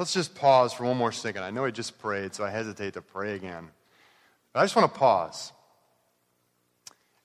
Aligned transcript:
Let's 0.00 0.14
just 0.14 0.34
pause 0.34 0.72
for 0.72 0.84
one 0.84 0.96
more 0.96 1.12
second. 1.12 1.42
I 1.42 1.50
know 1.50 1.66
I 1.66 1.70
just 1.70 1.98
prayed, 1.98 2.34
so 2.34 2.42
I 2.42 2.48
hesitate 2.48 2.94
to 2.94 3.02
pray 3.02 3.34
again. 3.34 3.68
But 4.50 4.60
I 4.60 4.64
just 4.64 4.74
want 4.74 4.90
to 4.90 4.98
pause 4.98 5.52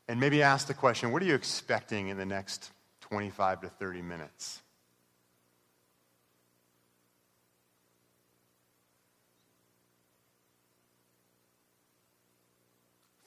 and 0.10 0.20
maybe 0.20 0.44
ask 0.44 0.68
the 0.68 0.74
question 0.74 1.14
what 1.14 1.22
are 1.22 1.26
you 1.26 1.36
expecting 1.36 2.10
in 2.10 2.18
the 2.18 2.26
next 2.26 2.72
25 3.00 3.62
to 3.62 3.70
30 3.70 4.02
minutes? 4.02 4.62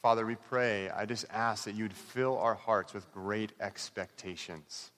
Father, 0.03 0.27
we 0.27 0.35
pray, 0.35 0.91
I 0.91 1.07
just 1.07 1.25
ask 1.31 1.65
that 1.65 1.75
you'd 1.75 1.95
fill 1.95 2.37
our 2.37 2.55
hearts 2.55 2.93
with 2.93 3.11
great 3.15 3.53
expectations. 3.61 4.91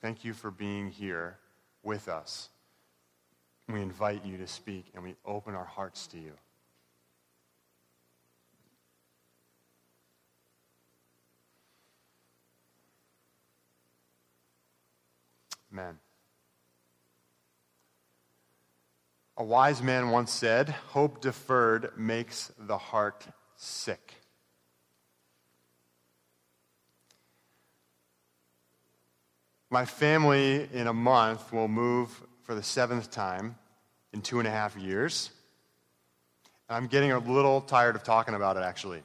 Thank 0.00 0.24
you 0.24 0.32
for 0.32 0.50
being 0.50 0.90
here 0.90 1.38
with 1.82 2.08
us. 2.08 2.48
We 3.68 3.82
invite 3.82 4.24
you 4.24 4.38
to 4.38 4.46
speak 4.46 4.86
and 4.94 5.02
we 5.02 5.16
open 5.24 5.54
our 5.54 5.64
hearts 5.64 6.06
to 6.08 6.18
you. 6.18 6.32
Amen. 15.72 15.98
A 19.36 19.44
wise 19.44 19.82
man 19.82 20.10
once 20.10 20.32
said, 20.32 20.70
Hope 20.70 21.20
deferred 21.20 21.92
makes 21.96 22.50
the 22.58 22.78
heart 22.78 23.26
sick. 23.56 24.14
My 29.70 29.84
family 29.84 30.66
in 30.72 30.86
a 30.86 30.94
month 30.94 31.52
will 31.52 31.68
move 31.68 32.22
for 32.42 32.54
the 32.54 32.62
seventh 32.62 33.10
time 33.10 33.56
in 34.14 34.22
two 34.22 34.38
and 34.38 34.48
a 34.48 34.50
half 34.50 34.74
years. 34.76 35.30
And 36.68 36.76
I'm 36.76 36.86
getting 36.86 37.12
a 37.12 37.18
little 37.18 37.60
tired 37.60 37.94
of 37.94 38.02
talking 38.02 38.34
about 38.34 38.56
it, 38.56 38.62
actually. 38.62 39.02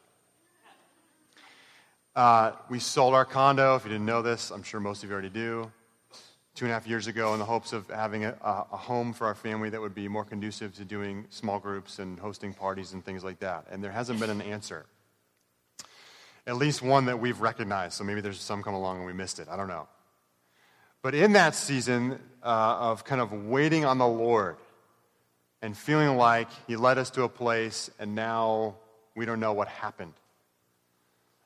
Uh, 2.16 2.54
we 2.70 2.80
sold 2.80 3.14
our 3.14 3.26
condo. 3.26 3.76
If 3.76 3.84
you 3.84 3.92
didn't 3.92 4.06
know 4.06 4.22
this, 4.22 4.52
I'm 4.52 4.64
sure 4.64 4.80
most 4.80 5.04
of 5.04 5.10
you 5.10 5.14
already 5.14 5.30
do. 5.30 5.70
Two 6.56 6.64
and 6.66 6.72
a 6.72 6.76
half 6.76 6.88
years 6.88 7.08
ago, 7.08 7.34
in 7.34 7.40
the 7.40 7.46
hopes 7.46 7.74
of 7.74 7.90
having 7.90 8.24
a, 8.24 8.38
a 8.42 8.78
home 8.78 9.12
for 9.12 9.28
our 9.28 9.36
family 9.36 9.70
that 9.70 9.82
would 9.82 9.96
be 9.96 10.08
more 10.08 10.24
conducive 10.24 10.74
to 10.76 10.86
doing 10.86 11.26
small 11.30 11.60
groups 11.60 12.00
and 12.00 12.18
hosting 12.20 12.54
parties 12.54 12.94
and 12.94 13.04
things 13.04 13.22
like 13.22 13.40
that. 13.40 13.66
And 13.70 13.84
there 13.84 13.92
hasn't 13.92 14.18
been 14.18 14.30
an 14.30 14.42
answer. 14.42 14.86
At 16.48 16.56
least 16.56 16.82
one 16.82 17.06
that 17.06 17.20
we've 17.20 17.42
recognized. 17.42 17.96
So 17.96 18.06
maybe 18.06 18.22
there's 18.22 18.40
some 18.40 18.64
come 18.64 18.76
along 18.76 18.98
and 18.98 19.06
we 19.06 19.14
missed 19.14 19.40
it. 19.40 19.50
I 19.50 19.58
don't 19.58 19.68
know. 19.68 19.88
But 21.04 21.14
in 21.14 21.34
that 21.34 21.54
season 21.54 22.18
uh, 22.42 22.46
of 22.46 23.04
kind 23.04 23.22
of 23.22 23.46
waiting 23.46 23.84
on 23.84 23.98
the 23.98 24.08
Lord 24.08 24.56
and 25.62 25.78
feeling 25.78 26.18
like 26.18 26.48
He 26.66 26.78
led 26.78 26.98
us 26.98 27.12
to 27.12 27.24
a 27.24 27.30
place 27.30 27.92
and 28.00 28.16
now 28.16 28.76
we 29.14 29.26
don't 29.26 29.42
know 29.42 29.54
what 29.54 29.68
happened, 29.68 30.14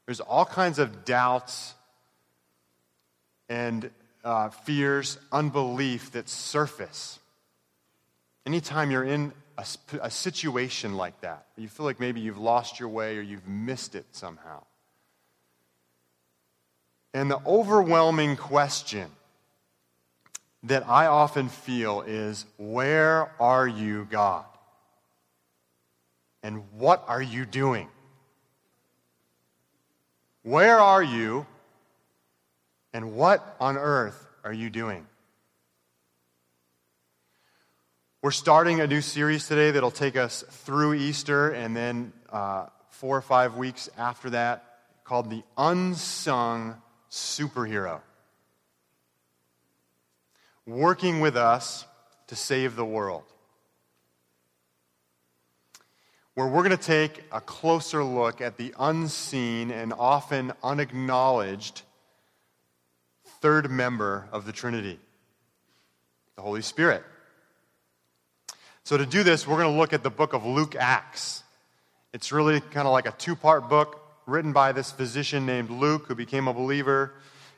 there's 0.06 0.22
all 0.22 0.46
kinds 0.46 0.80
of 0.80 1.04
doubts 1.04 1.74
and 3.50 3.90
uh, 4.24 4.50
fears, 4.50 5.18
unbelief 5.32 6.12
that 6.12 6.30
surface. 6.30 7.20
Anytime 8.46 8.92
you're 8.92 9.04
in 9.04 9.34
a, 9.58 9.66
a 10.04 10.12
situation 10.12 10.96
like 10.96 11.20
that, 11.22 11.48
you 11.58 11.68
feel 11.68 11.86
like 11.86 12.00
maybe 12.00 12.22
you've 12.22 12.38
lost 12.38 12.80
your 12.80 12.90
way 12.90 13.18
or 13.18 13.22
you've 13.22 13.48
missed 13.48 13.96
it 13.96 14.06
somehow. 14.12 14.64
And 17.14 17.32
the 17.32 17.40
overwhelming 17.46 18.36
question 18.36 19.10
that 20.64 20.88
I 20.88 21.08
often 21.08 21.50
feel 21.50 22.02
is 22.02 22.46
Where 22.58 23.32
are 23.40 23.68
you, 23.68 24.08
God? 24.10 24.46
And 26.44 26.64
what 26.74 27.04
are 27.08 27.22
you 27.22 27.46
doing? 27.46 27.90
Where 30.44 30.80
are 30.80 31.04
you? 31.04 31.46
And 32.94 33.16
what 33.16 33.56
on 33.60 33.78
earth 33.78 34.28
are 34.44 34.54
you 34.54 34.70
doing? 34.70 35.06
We're 38.22 38.32
starting 38.32 38.80
a 38.80 38.88
new 38.88 39.02
series 39.02 39.48
today 39.48 39.72
that'll 39.72 39.92
take 39.92 40.16
us 40.16 40.44
through 40.50 40.96
Easter 40.96 41.52
and 41.52 41.76
then 41.76 42.14
uh, 42.32 42.68
four 42.90 43.16
or 43.16 43.22
five 43.22 43.58
weeks 43.58 43.90
after 43.98 44.32
that 44.32 44.64
called 45.04 45.30
The 45.30 45.44
Unsung 45.58 46.76
Superhero 47.12 48.02
working 50.68 51.22
with 51.22 51.38
us 51.38 51.86
to 52.28 52.36
save 52.36 52.76
the 52.76 52.86
world. 52.86 53.24
Where 56.36 56.46
we're 56.46 56.64
going 56.64 56.78
to 56.78 56.78
take 56.78 57.24
a 57.32 57.42
closer 57.42 58.04
look 58.04 58.42
at 58.42 58.58
the 58.58 58.76
unseen 58.78 59.72
and 59.72 59.92
often 59.98 60.52
unacknowledged 60.62 61.82
third 63.42 63.72
member 63.72 64.28
of 64.32 64.46
the 64.46 64.52
Trinity, 64.52 65.00
the 66.36 66.42
Holy 66.44 66.62
Spirit. 66.62 67.04
So, 68.84 68.98
to 68.98 69.06
do 69.06 69.24
this, 69.24 69.48
we're 69.48 69.58
going 69.58 69.74
to 69.74 69.80
look 69.80 69.94
at 69.94 70.04
the 70.04 70.10
book 70.10 70.34
of 70.34 70.46
Luke 70.46 70.76
Acts. 70.76 71.44
It's 72.14 72.32
really 72.32 72.62
kind 72.62 72.88
of 72.88 72.94
like 72.94 73.08
a 73.08 73.12
two 73.12 73.36
part 73.36 73.68
book 73.68 74.02
written 74.28 74.54
by 74.54 74.74
this 74.74 74.92
physician 74.92 75.46
named 75.46 75.70
Luke 75.70 76.06
who 76.08 76.16
became 76.16 76.48
a 76.48 76.54
believer 76.54 77.14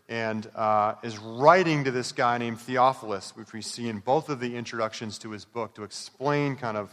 and 0.10 0.50
uh, 0.56 0.96
is 1.04 1.20
writing 1.20 1.84
to 1.84 1.92
this 1.92 2.12
guy 2.12 2.40
named 2.40 2.60
Theophilus, 2.60 3.36
which 3.36 3.54
we 3.54 3.62
see 3.62 3.88
in 3.88 4.00
both 4.00 4.28
of 4.30 4.40
the 4.40 4.56
introductions 4.56 5.20
to 5.20 5.30
his 5.30 5.46
book, 5.46 5.76
to 5.76 5.84
explain 5.84 6.56
kind 6.56 6.76
of 6.76 6.92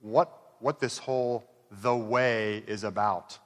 what, 0.00 0.36
what 0.58 0.80
this 0.80 0.98
whole 0.98 1.44
the 1.70 1.94
way 1.94 2.64
is 2.66 2.82
about, 2.82 3.38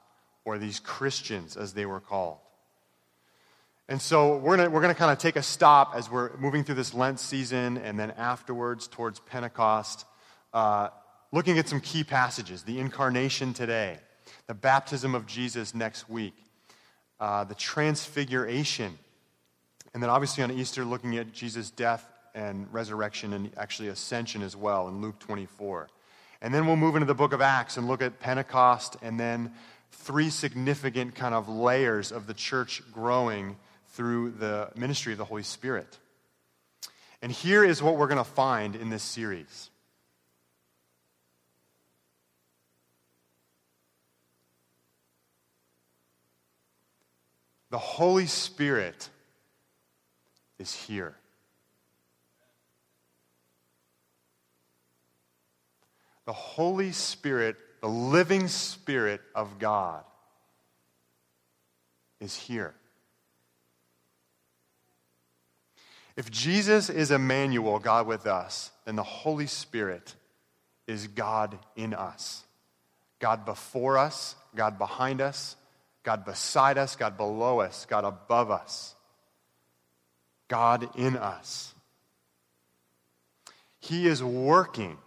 or 0.45 0.57
these 0.57 0.79
Christians 0.79 1.57
as 1.57 1.73
they 1.73 1.85
were 1.85 1.99
called. 1.99 2.39
And 3.87 4.01
so 4.01 4.37
we're 4.37 4.57
going 4.57 4.71
we're 4.71 4.87
to 4.87 4.93
kind 4.95 5.11
of 5.11 5.19
take 5.19 5.35
a 5.35 5.43
stop 5.43 5.93
as 5.95 6.09
we're 6.09 6.35
moving 6.37 6.63
through 6.63 6.75
this 6.75 6.93
Lent 6.93 7.19
season 7.19 7.77
and 7.77 7.99
then 7.99 8.11
afterwards 8.11 8.87
towards 8.87 9.19
Pentecost, 9.19 10.05
uh, 10.53 10.89
looking 11.31 11.59
at 11.59 11.69
some 11.69 11.81
key 11.81 12.03
passages 12.03 12.63
the 12.63 12.79
incarnation 12.79 13.53
today, 13.53 13.99
the 14.47 14.55
baptism 14.55 15.13
of 15.13 15.27
Jesus 15.27 15.75
next 15.75 16.09
week 16.09 16.33
uh, 17.19 17.43
the 17.43 17.55
transfiguration, 17.55 18.97
and 19.93 20.01
then 20.01 20.09
obviously 20.09 20.43
on 20.43 20.51
Easter, 20.51 20.85
looking 20.85 21.17
at 21.17 21.33
Jesus' 21.33 21.71
death 21.71 22.05
and 22.35 22.71
resurrection 22.71 23.33
and 23.33 23.51
actually 23.57 23.89
ascension 23.89 24.41
as 24.41 24.55
well 24.55 24.87
in 24.87 25.01
Luke 25.01 25.19
24. 25.19 25.89
And 26.41 26.53
then 26.53 26.65
we'll 26.65 26.77
move 26.77 26.95
into 26.95 27.05
the 27.05 27.15
book 27.15 27.33
of 27.33 27.41
Acts 27.41 27.77
and 27.77 27.87
look 27.87 28.01
at 28.01 28.19
Pentecost 28.19 28.95
and 29.01 29.19
then 29.19 29.51
three 29.91 30.29
significant 30.29 31.15
kind 31.15 31.33
of 31.33 31.49
layers 31.49 32.11
of 32.11 32.27
the 32.27 32.33
church 32.33 32.81
growing 32.91 33.57
through 33.89 34.31
the 34.31 34.69
ministry 34.75 35.11
of 35.11 35.17
the 35.17 35.25
Holy 35.25 35.43
Spirit. 35.43 35.97
And 37.21 37.31
here 37.31 37.65
is 37.65 37.83
what 37.83 37.97
we're 37.97 38.07
going 38.07 38.23
to 38.23 38.23
find 38.23 38.75
in 38.75 38.89
this 38.89 39.03
series. 39.03 39.69
The 47.69 47.77
Holy 47.77 48.25
Spirit 48.25 49.09
is 50.57 50.73
here. 50.73 51.15
The 56.25 56.33
Holy 56.33 56.91
Spirit, 56.91 57.55
the 57.81 57.87
living 57.87 58.47
Spirit 58.47 59.21
of 59.33 59.57
God, 59.57 60.03
is 62.19 62.35
here. 62.35 62.75
If 66.15 66.29
Jesus 66.29 66.89
is 66.89 67.11
Emmanuel, 67.11 67.79
God 67.79 68.05
with 68.05 68.27
us, 68.27 68.71
then 68.85 68.95
the 68.95 69.03
Holy 69.03 69.47
Spirit 69.47 70.15
is 70.85 71.07
God 71.07 71.57
in 71.75 71.93
us. 71.93 72.43
God 73.19 73.45
before 73.45 73.97
us, 73.97 74.35
God 74.55 74.77
behind 74.77 75.21
us, 75.21 75.55
God 76.03 76.25
beside 76.25 76.77
us, 76.77 76.95
God 76.95 77.17
below 77.17 77.59
us, 77.59 77.85
God 77.85 78.05
above 78.05 78.51
us, 78.51 78.95
God 80.47 80.89
in 80.97 81.17
us. 81.17 81.73
He 83.79 84.07
is 84.07 84.23
working, 84.23 84.97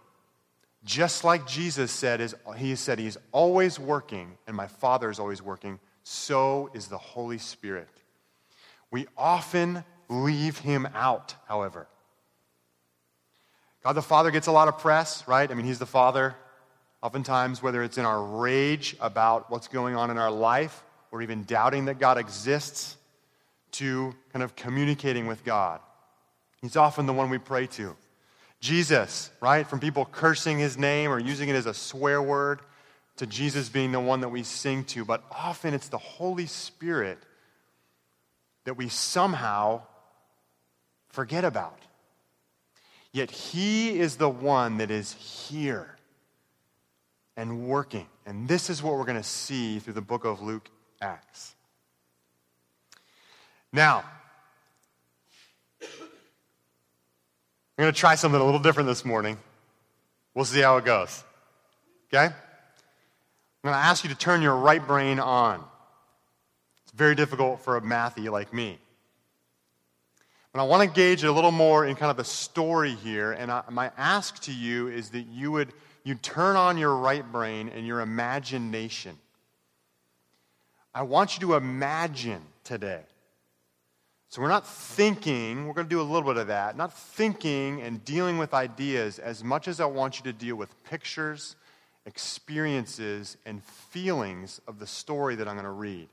just 0.83 1.23
like 1.23 1.47
Jesus 1.47 1.91
said, 1.91 2.21
is, 2.21 2.35
he 2.57 2.75
said 2.75 2.99
he's 2.99 3.17
always 3.31 3.79
working, 3.79 4.37
and 4.47 4.55
my 4.55 4.67
Father 4.67 5.09
is 5.09 5.19
always 5.19 5.41
working, 5.41 5.79
so 6.03 6.69
is 6.73 6.87
the 6.87 6.97
Holy 6.97 7.37
Spirit. 7.37 7.87
We 8.91 9.07
often 9.17 9.83
leave 10.09 10.59
him 10.59 10.87
out, 10.93 11.35
however. 11.47 11.87
God 13.83 13.93
the 13.93 14.01
Father 14.01 14.31
gets 14.31 14.47
a 14.47 14.51
lot 14.51 14.67
of 14.67 14.79
press, 14.79 15.27
right? 15.27 15.49
I 15.49 15.53
mean, 15.53 15.65
he's 15.65 15.79
the 15.79 15.85
Father. 15.85 16.35
Oftentimes, 17.03 17.61
whether 17.61 17.83
it's 17.83 17.99
in 17.99 18.05
our 18.05 18.23
rage 18.23 18.95
about 18.99 19.51
what's 19.51 19.67
going 19.67 19.95
on 19.95 20.09
in 20.09 20.17
our 20.17 20.31
life 20.31 20.83
or 21.11 21.21
even 21.21 21.43
doubting 21.43 21.85
that 21.85 21.99
God 21.99 22.17
exists, 22.17 22.97
to 23.73 24.13
kind 24.31 24.43
of 24.43 24.55
communicating 24.55 25.27
with 25.27 25.43
God. 25.43 25.79
He's 26.61 26.77
often 26.77 27.05
the 27.05 27.13
one 27.13 27.29
we 27.29 27.39
pray 27.39 27.67
to. 27.67 27.95
Jesus, 28.59 29.29
right? 29.41 29.67
From 29.67 29.79
people 29.79 30.05
cursing 30.05 30.57
his 30.57 30.77
name 30.77 31.11
or 31.11 31.19
using 31.19 31.49
it 31.49 31.55
as 31.55 31.65
a 31.65 31.73
swear 31.73 32.21
word 32.21 32.61
to 33.17 33.27
Jesus 33.27 33.69
being 33.69 33.91
the 33.91 33.99
one 33.99 34.21
that 34.21 34.29
we 34.29 34.43
sing 34.43 34.85
to. 34.85 35.03
But 35.03 35.23
often 35.29 35.73
it's 35.73 35.89
the 35.89 35.97
Holy 35.97 36.45
Spirit 36.45 37.17
that 38.63 38.77
we 38.77 38.87
somehow 38.87 39.81
forget 41.09 41.43
about. 41.43 41.79
Yet 43.11 43.29
he 43.29 43.99
is 43.99 44.15
the 44.15 44.29
one 44.29 44.77
that 44.77 44.89
is 44.89 45.13
here 45.13 45.92
and 47.35 47.67
working. 47.67 48.07
And 48.25 48.47
this 48.47 48.69
is 48.69 48.83
what 48.83 48.95
we're 48.95 49.05
going 49.05 49.17
to 49.17 49.23
see 49.23 49.79
through 49.79 49.93
the 49.93 50.01
book 50.01 50.25
of 50.25 50.41
Luke 50.41 50.69
Acts. 51.01 51.55
Now, 53.71 54.03
I'm 55.81 55.87
going 57.77 57.93
to 57.93 57.99
try 57.99 58.15
something 58.15 58.39
a 58.39 58.43
little 58.43 58.59
different 58.59 58.87
this 58.87 59.03
morning. 59.03 59.37
We'll 60.35 60.45
see 60.45 60.61
how 60.61 60.77
it 60.77 60.85
goes. 60.85 61.23
Okay? 62.13 62.25
I'm 62.25 62.33
going 63.63 63.73
to 63.73 63.85
ask 63.85 64.03
you 64.03 64.09
to 64.09 64.15
turn 64.15 64.41
your 64.41 64.55
right 64.55 64.85
brain 64.85 65.19
on. 65.19 65.63
It's 66.83 66.93
very 66.93 67.15
difficult 67.15 67.61
for 67.61 67.77
a 67.77 67.81
mathy 67.81 68.29
like 68.29 68.53
me. 68.53 68.77
But 70.53 70.61
I 70.61 70.63
want 70.63 70.81
to 70.81 70.87
engage 70.87 71.23
a 71.23 71.31
little 71.31 71.51
more 71.51 71.85
in 71.85 71.95
kind 71.95 72.11
of 72.11 72.17
the 72.17 72.23
story 72.23 72.93
here. 72.93 73.31
And 73.31 73.51
I, 73.51 73.63
my 73.69 73.91
ask 73.97 74.39
to 74.43 74.53
you 74.53 74.87
is 74.87 75.09
that 75.09 75.23
you 75.27 75.51
would 75.51 75.73
you 76.03 76.15
turn 76.15 76.55
on 76.55 76.77
your 76.77 76.95
right 76.95 77.29
brain 77.29 77.69
and 77.69 77.87
your 77.87 78.01
imagination. 78.01 79.17
I 80.93 81.03
want 81.03 81.35
you 81.35 81.47
to 81.47 81.55
imagine 81.55 82.41
today 82.63 83.01
so 84.33 84.41
we're 84.41 84.47
not 84.47 84.65
thinking, 84.65 85.67
we're 85.67 85.75
going 85.75 85.85
to 85.85 85.95
do 85.95 86.01
a 86.01 86.09
little 86.11 86.27
bit 86.27 86.37
of 86.37 86.47
that, 86.47 86.75
not 86.75 86.91
thinking 86.91 87.83
and 87.83 88.03
dealing 88.03 88.39
with 88.39 88.51
ideas 88.51 89.19
as 89.19 89.43
much 89.43 89.67
as 89.67 89.79
I 89.79 89.85
want 89.85 90.17
you 90.17 90.23
to 90.23 90.33
deal 90.33 90.55
with 90.55 90.73
pictures, 90.85 91.55
experiences, 92.07 93.37
and 93.45 93.63
feelings 93.63 94.59
of 94.67 94.79
the 94.79 94.87
story 94.87 95.35
that 95.35 95.47
I'm 95.47 95.53
going 95.53 95.65
to 95.65 95.69
read. 95.69 96.09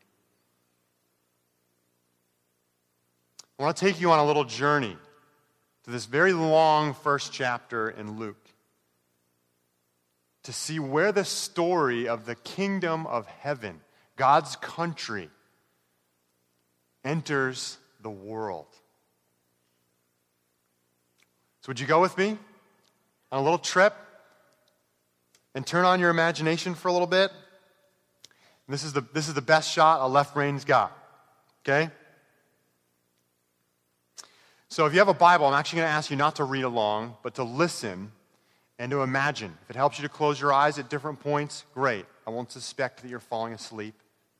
I 3.61 3.63
want 3.63 3.77
to 3.77 3.85
take 3.85 4.01
you 4.01 4.11
on 4.11 4.19
a 4.19 4.25
little 4.25 4.45
journey 4.45 4.97
to 5.85 5.91
this 5.91 6.07
very 6.07 6.33
long 6.33 6.95
first 6.95 7.31
chapter 7.31 7.91
in 7.91 8.19
Luke 8.19 8.49
to 10.45 10.53
see 10.55 10.79
where 10.79 11.13
the 11.13 11.27
story 11.27 12.09
of 12.09 12.25
the 12.25 12.37
kingdom 12.37 13.07
of 13.07 13.27
heaven, 13.27 13.83
God's 14.17 14.57
country, 14.57 15.29
enters 17.05 17.77
the 18.01 18.09
world. 18.09 18.65
So, 21.61 21.69
would 21.69 21.81
you 21.81 21.87
go 21.87 22.01
with 22.01 22.17
me 22.17 22.39
on 23.31 23.41
a 23.41 23.43
little 23.43 23.59
trip 23.59 23.93
and 25.55 25.67
turn 25.67 25.85
on 25.85 26.01
your 26.01 26.09
imagination 26.09 26.75
for 26.75 26.89
a 26.89 26.93
little 26.93 27.07
bit? 27.07 27.31
This 28.71 28.85
is 28.85 28.95
the, 28.95 29.03
this 29.13 29.29
is 29.29 29.35
the 29.35 29.43
best 29.43 29.71
shot 29.71 30.01
a 30.01 30.09
left 30.09 30.33
brain's 30.33 30.65
got. 30.65 30.97
Okay? 31.63 31.91
So, 34.71 34.87
if 34.87 34.93
you 34.93 35.01
have 35.01 35.09
a 35.09 35.15
Bible, 35.15 35.47
I'm 35.47 35.55
actually 35.55 35.79
going 35.79 35.89
to 35.89 35.95
ask 35.95 36.13
you 36.13 36.17
not 36.17 36.37
to 36.37 36.45
read 36.45 36.63
along, 36.63 37.17
but 37.25 37.35
to 37.35 37.43
listen 37.43 38.13
and 38.79 38.89
to 38.93 39.03
imagine. 39.03 39.53
If 39.65 39.71
it 39.71 39.77
helps 39.77 39.99
you 39.99 40.05
to 40.05 40.09
close 40.09 40.41
your 40.41 40.53
eyes 40.53 40.79
at 40.79 40.89
different 40.89 41.19
points, 41.19 41.65
great. 41.75 42.07
I 42.25 42.31
won't 42.31 42.53
suspect 42.53 43.03
that 43.03 43.09
you're 43.09 43.19
falling 43.19 43.53
asleep. 43.53 43.95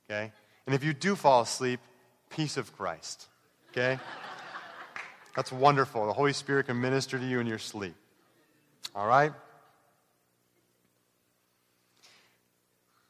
Okay? 0.09 0.31
And 0.67 0.75
if 0.75 0.85
you 0.85 0.95
do 0.95 1.17
fall 1.17 1.41
asleep, 1.41 1.81
peace 2.31 2.57
of 2.57 2.73
Christ. 2.77 3.27
Okay? 3.73 3.99
That's 5.35 5.51
wonderful. 5.51 6.07
The 6.07 6.13
Holy 6.13 6.33
Spirit 6.33 6.67
can 6.67 6.81
minister 6.81 7.19
to 7.19 7.25
you 7.25 7.41
in 7.41 7.49
your 7.49 7.59
sleep. 7.59 7.97
All 8.95 9.09
right? 9.09 9.33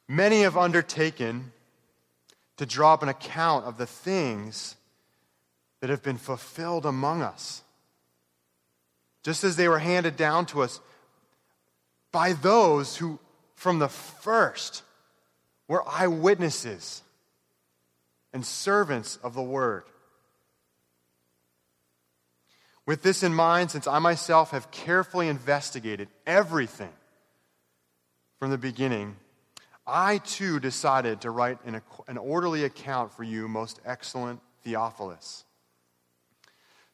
Many 0.07 0.41
have 0.41 0.57
undertaken 0.57 1.51
to 2.57 2.65
draw 2.65 2.95
up 2.95 3.03
an 3.03 3.09
account 3.09 3.65
of 3.65 3.77
the 3.77 3.85
things 3.85 4.75
that 5.81 5.89
have 5.89 6.01
been 6.01 6.17
fulfilled 6.17 6.85
among 6.85 7.21
us, 7.21 7.63
just 9.23 9.43
as 9.43 9.55
they 9.55 9.67
were 9.67 9.79
handed 9.79 10.15
down 10.15 10.45
to 10.47 10.61
us 10.61 10.79
by 12.11 12.33
those 12.33 12.97
who, 12.97 13.19
from 13.55 13.79
the 13.79 13.89
first, 13.89 14.83
were 15.67 15.87
eyewitnesses 15.87 17.01
and 18.33 18.45
servants 18.45 19.17
of 19.23 19.33
the 19.33 19.41
word. 19.41 19.83
With 22.85 23.03
this 23.03 23.23
in 23.23 23.33
mind, 23.33 23.71
since 23.71 23.87
I 23.87 23.99
myself 23.99 24.51
have 24.51 24.71
carefully 24.71 25.27
investigated 25.27 26.09
everything 26.25 26.91
from 28.39 28.49
the 28.49 28.57
beginning, 28.57 29.15
I 29.85 30.17
too 30.19 30.59
decided 30.59 31.21
to 31.21 31.31
write 31.31 31.59
an, 31.65 32.17
orderly 32.17 32.63
account 32.63 33.13
for 33.13 33.23
you, 33.23 33.47
most 33.47 33.79
excellent 33.85 34.41
Theophilus, 34.63 35.43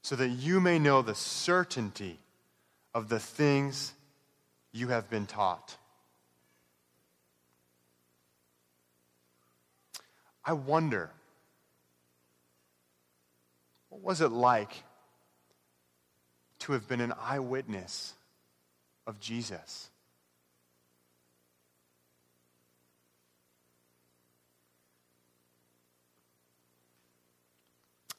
so 0.08 0.16
that 0.16 0.30
you 0.30 0.62
may 0.62 0.80
know 0.80 1.02
the 1.02 1.14
certainty 1.14 2.18
of 2.94 3.10
the 3.10 3.20
things 3.20 3.92
you 4.72 4.88
have 4.88 5.10
been 5.10 5.26
taught. 5.26 5.76
I 10.46 10.54
wonder, 10.54 11.10
what 13.90 14.02
was 14.02 14.22
it 14.22 14.32
like 14.32 14.72
to 16.60 16.72
have 16.72 16.88
been 16.88 17.02
an 17.02 17.12
eyewitness 17.22 18.14
of 19.06 19.20
Jesus. 19.20 19.90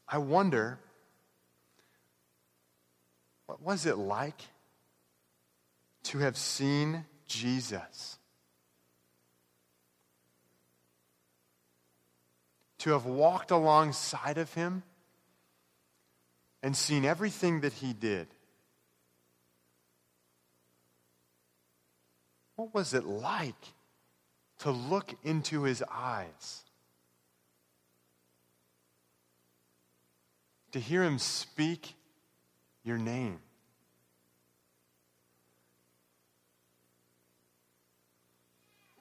I 0.07 0.19
wonder, 0.19 0.79
what 3.69 3.75
was 3.75 3.85
it 3.85 3.99
like 3.99 4.41
to 6.03 6.21
have 6.21 6.39
seen 6.39 7.05
Jesus? 7.27 8.17
To 12.79 12.93
have 12.93 13.05
walked 13.05 13.51
alongside 13.51 14.39
of 14.39 14.55
him 14.55 14.85
and 16.63 16.75
seen 16.75 17.05
everything 17.05 17.61
that 17.61 17.75
he 17.75 17.93
did? 17.93 18.29
What 22.57 22.73
was 22.73 22.95
it 22.95 23.05
like 23.05 23.75
to 24.61 24.71
look 24.71 25.13
into 25.25 25.65
his 25.65 25.85
eyes? 25.93 26.65
To 30.73 30.81
hear 30.81 31.03
him 31.03 31.19
speak 31.19 31.93
your 32.83 32.97
name? 32.97 33.41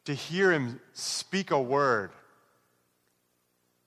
To 0.08 0.14
hear 0.14 0.54
him 0.54 0.80
speak 0.94 1.52
a 1.52 1.62
word 1.62 2.12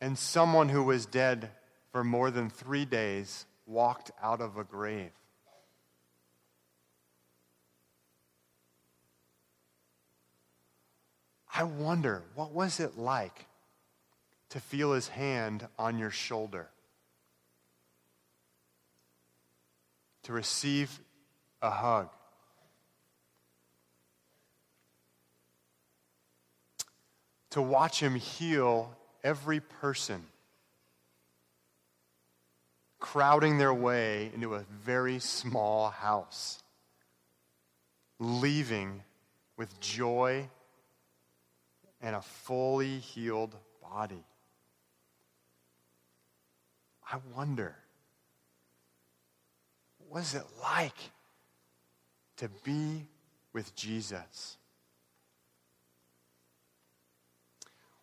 and 0.03 0.19
someone 0.19 0.69
who 0.69 0.83
was 0.83 1.07
dead 1.07 1.51
for 1.93 2.05
more 2.05 2.31
than 2.31 2.51
three 2.51 2.85
days 2.85 3.47
walked 3.67 4.11
out 4.23 4.43
of 4.43 4.59
a 4.59 4.65
grave. 4.65 5.13
I 11.55 11.63
wonder, 11.63 12.23
what 12.35 12.53
was 12.53 12.81
it 12.81 12.99
like 12.99 13.47
to 14.51 14.61
feel 14.61 14.93
his 14.93 15.09
hand 15.09 15.67
on 15.79 15.97
your 15.97 16.11
shoulder? 16.11 16.69
To 20.25 20.35
receive 20.35 21.01
a 21.63 21.71
hug? 21.71 22.11
To 27.51 27.63
watch 27.63 28.01
him 28.01 28.15
heal 28.15 28.97
every 29.25 29.61
person 29.61 30.25
crowding 33.01 33.59
their 33.59 33.75
way 33.75 34.31
into 34.35 34.55
a 34.55 34.61
very 34.85 35.19
small 35.19 35.91
house, 35.91 36.63
leaving 38.19 39.03
with 39.57 39.81
joy 39.81 40.49
and 42.01 42.15
a 42.15 42.23
fully 42.23 42.99
healed 42.99 43.57
body. 43.83 44.25
I 47.11 47.19
wonder, 47.35 47.75
what 50.09 50.21
is 50.21 50.35
it 50.35 50.45
like 50.63 51.11
to 52.37 52.49
be 52.63 53.07
with 53.53 53.75
Jesus? 53.75 54.57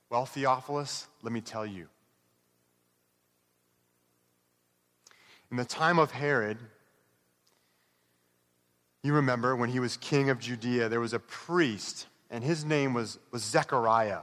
Well, 0.10 0.26
Theophilus, 0.26 1.08
let 1.22 1.34
me 1.34 1.42
tell 1.42 1.66
you. 1.66 1.88
In 5.52 5.58
the 5.58 5.66
time 5.66 6.00
of 6.00 6.12
Herod, 6.12 6.58
you 9.04 9.14
remember 9.14 9.56
when 9.56 9.70
he 9.70 9.80
was 9.80 9.98
king 9.98 10.30
of 10.30 10.40
Judea, 10.40 10.90
there 10.90 11.00
was 11.00 11.14
a 11.14 11.20
priest, 11.20 12.08
and 12.30 12.44
his 12.44 12.66
name 12.66 12.94
was, 12.94 13.20
was 13.32 13.44
Zechariah. 13.44 14.22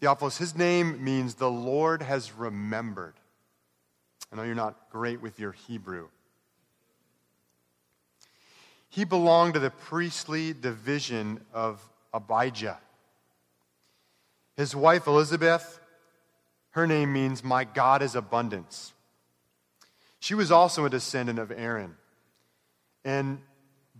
Theophilus, 0.00 0.38
his 0.38 0.54
name 0.54 1.02
means 1.02 1.34
the 1.34 1.50
Lord 1.50 2.02
has 2.02 2.32
remembered. 2.32 3.14
I 4.32 4.36
know 4.36 4.42
you're 4.42 4.54
not 4.54 4.90
great 4.90 5.22
with 5.22 5.38
your 5.38 5.52
Hebrew. 5.52 6.08
He 8.88 9.04
belonged 9.04 9.54
to 9.54 9.60
the 9.60 9.70
priestly 9.70 10.52
division 10.52 11.44
of 11.52 11.82
Abijah. 12.16 12.78
His 14.56 14.74
wife 14.74 15.06
Elizabeth, 15.06 15.78
her 16.70 16.86
name 16.86 17.12
means 17.12 17.44
my 17.44 17.64
God 17.64 18.02
is 18.02 18.14
abundance. 18.14 18.94
She 20.18 20.34
was 20.34 20.50
also 20.50 20.86
a 20.86 20.90
descendant 20.90 21.38
of 21.38 21.52
Aaron. 21.52 21.96
And 23.04 23.40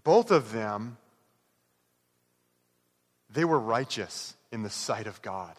both 0.02 0.30
of 0.30 0.52
them, 0.52 0.96
they 3.30 3.44
were 3.44 3.60
righteous 3.60 4.34
in 4.50 4.62
the 4.62 4.70
sight 4.70 5.06
of 5.06 5.20
God. 5.20 5.54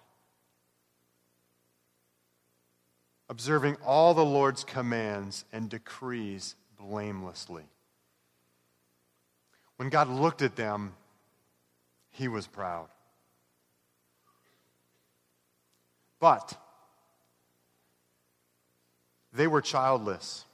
Observing 3.30 3.78
all 3.86 4.14
the 4.14 4.26
Lord's 4.26 4.64
commands 4.64 5.46
and 5.54 5.70
decrees 5.70 6.56
blamelessly. 6.80 7.66
When 9.76 9.90
God 9.90 10.10
looked 10.10 10.42
at 10.42 10.56
them, 10.56 10.96
he 12.18 12.28
was 12.28 12.48
proud. 12.48 12.88
But 16.20 16.58
they 19.32 19.46
were 19.46 19.62
childless 19.62 20.46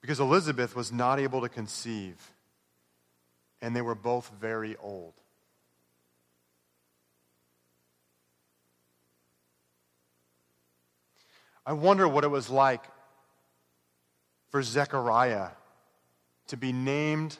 because 0.00 0.20
Elizabeth 0.20 0.76
was 0.76 0.92
not 0.92 1.18
able 1.18 1.40
to 1.40 1.48
conceive, 1.48 2.16
and 3.60 3.74
they 3.74 3.82
were 3.82 3.96
both 3.96 4.30
very 4.40 4.76
old. 4.76 5.14
I 11.66 11.72
wonder 11.72 12.06
what 12.06 12.22
it 12.22 12.28
was 12.28 12.48
like 12.48 12.84
for 14.50 14.62
Zechariah 14.62 15.48
to 16.46 16.56
be 16.56 16.72
named, 16.72 17.36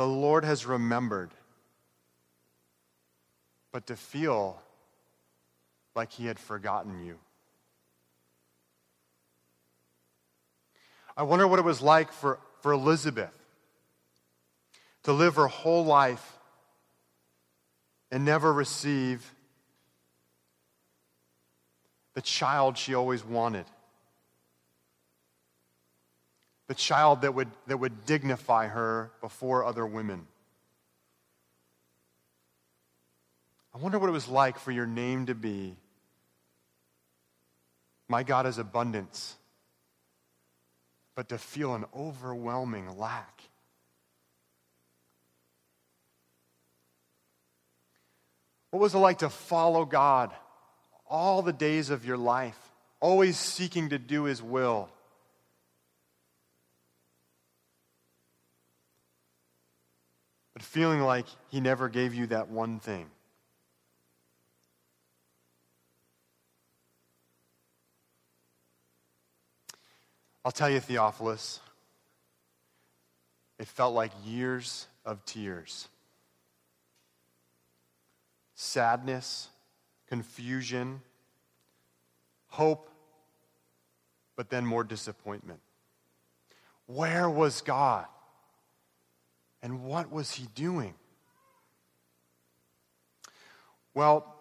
the 0.00 0.06
Lord 0.06 0.46
has 0.46 0.64
remembered, 0.64 1.30
but 3.70 3.88
to 3.88 3.96
feel 3.96 4.58
like 5.94 6.10
he 6.10 6.24
had 6.24 6.38
forgotten 6.38 7.04
you. 7.04 7.18
I 11.14 11.22
wonder 11.24 11.46
what 11.46 11.58
it 11.58 11.66
was 11.66 11.82
like 11.82 12.12
for, 12.12 12.38
for 12.62 12.72
Elizabeth 12.72 13.38
to 15.02 15.12
live 15.12 15.34
her 15.34 15.48
whole 15.48 15.84
life 15.84 16.38
and 18.10 18.24
never 18.24 18.50
receive 18.50 19.34
the 22.14 22.22
child 22.22 22.78
she 22.78 22.94
always 22.94 23.22
wanted. 23.22 23.66
The 26.70 26.76
child 26.76 27.22
that 27.22 27.34
would, 27.34 27.48
that 27.66 27.78
would 27.78 28.06
dignify 28.06 28.68
her 28.68 29.10
before 29.20 29.64
other 29.64 29.84
women. 29.84 30.28
I 33.74 33.78
wonder 33.78 33.98
what 33.98 34.08
it 34.08 34.12
was 34.12 34.28
like 34.28 34.56
for 34.56 34.70
your 34.70 34.86
name 34.86 35.26
to 35.26 35.34
be 35.34 35.74
My 38.06 38.22
God 38.22 38.46
is 38.46 38.58
abundance 38.58 39.34
but 41.16 41.30
to 41.30 41.38
feel 41.38 41.74
an 41.74 41.86
overwhelming 41.92 42.96
lack. 42.96 43.42
What 48.70 48.78
was 48.78 48.94
it 48.94 48.98
like 48.98 49.18
to 49.18 49.28
follow 49.28 49.84
God 49.84 50.30
all 51.08 51.42
the 51.42 51.52
days 51.52 51.90
of 51.90 52.04
your 52.04 52.16
life, 52.16 52.56
always 53.00 53.36
seeking 53.36 53.88
to 53.88 53.98
do 53.98 54.22
His 54.22 54.40
will? 54.40 54.88
But 60.60 60.66
feeling 60.66 61.00
like 61.00 61.24
He 61.48 61.58
never 61.58 61.88
gave 61.88 62.12
you 62.12 62.26
that 62.26 62.50
one 62.50 62.80
thing. 62.80 63.06
I'll 70.44 70.52
tell 70.52 70.68
you, 70.68 70.78
Theophilus, 70.80 71.60
it 73.58 73.68
felt 73.68 73.94
like 73.94 74.12
years 74.22 74.86
of 75.06 75.24
tears. 75.24 75.88
Sadness, 78.54 79.48
confusion, 80.08 81.00
hope, 82.48 82.90
but 84.36 84.50
then 84.50 84.66
more 84.66 84.84
disappointment. 84.84 85.60
Where 86.84 87.30
was 87.30 87.62
God? 87.62 88.04
And 89.62 89.84
what 89.84 90.10
was 90.10 90.32
he 90.32 90.46
doing? 90.54 90.94
Well, 93.94 94.34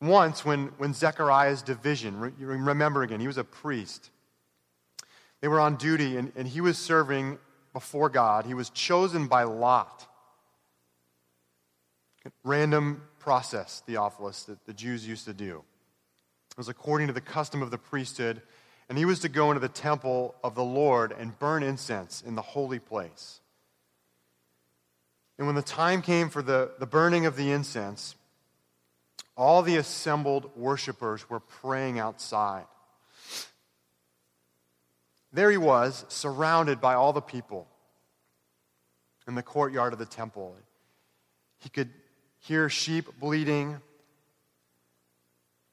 once 0.00 0.44
when, 0.44 0.66
when 0.78 0.92
Zechariah's 0.92 1.62
division, 1.62 2.18
remember 2.38 3.02
again, 3.02 3.20
he 3.20 3.28
was 3.28 3.38
a 3.38 3.44
priest. 3.44 4.10
They 5.40 5.48
were 5.48 5.60
on 5.60 5.76
duty, 5.76 6.16
and, 6.16 6.32
and 6.36 6.46
he 6.46 6.60
was 6.60 6.76
serving 6.76 7.38
before 7.72 8.08
God. 8.08 8.44
He 8.44 8.54
was 8.54 8.70
chosen 8.70 9.28
by 9.28 9.44
Lot. 9.44 10.06
Random 12.44 13.02
process, 13.18 13.82
Theophilus, 13.86 14.44
that 14.44 14.64
the 14.66 14.72
Jews 14.72 15.06
used 15.06 15.24
to 15.26 15.32
do. 15.32 15.62
It 16.50 16.58
was 16.58 16.68
according 16.68 17.06
to 17.06 17.12
the 17.12 17.20
custom 17.20 17.62
of 17.62 17.70
the 17.70 17.78
priesthood, 17.78 18.42
and 18.88 18.98
he 18.98 19.04
was 19.04 19.20
to 19.20 19.28
go 19.28 19.50
into 19.50 19.60
the 19.60 19.68
temple 19.68 20.34
of 20.44 20.54
the 20.54 20.64
Lord 20.64 21.12
and 21.12 21.38
burn 21.38 21.62
incense 21.62 22.22
in 22.26 22.34
the 22.34 22.42
holy 22.42 22.78
place. 22.78 23.40
And 25.38 25.46
when 25.46 25.56
the 25.56 25.62
time 25.62 26.02
came 26.02 26.28
for 26.28 26.42
the, 26.42 26.72
the 26.78 26.86
burning 26.86 27.26
of 27.26 27.36
the 27.36 27.50
incense, 27.50 28.14
all 29.36 29.62
the 29.62 29.76
assembled 29.76 30.56
worshippers 30.56 31.28
were 31.28 31.40
praying 31.40 31.98
outside. 31.98 32.66
There 35.32 35.50
he 35.50 35.56
was, 35.56 36.04
surrounded 36.08 36.80
by 36.80 36.94
all 36.94 37.12
the 37.12 37.22
people 37.22 37.66
in 39.26 39.34
the 39.34 39.42
courtyard 39.42 39.92
of 39.92 39.98
the 39.98 40.06
temple. 40.06 40.54
He 41.58 41.70
could 41.70 41.90
hear 42.40 42.68
sheep 42.68 43.08
bleating. 43.18 43.80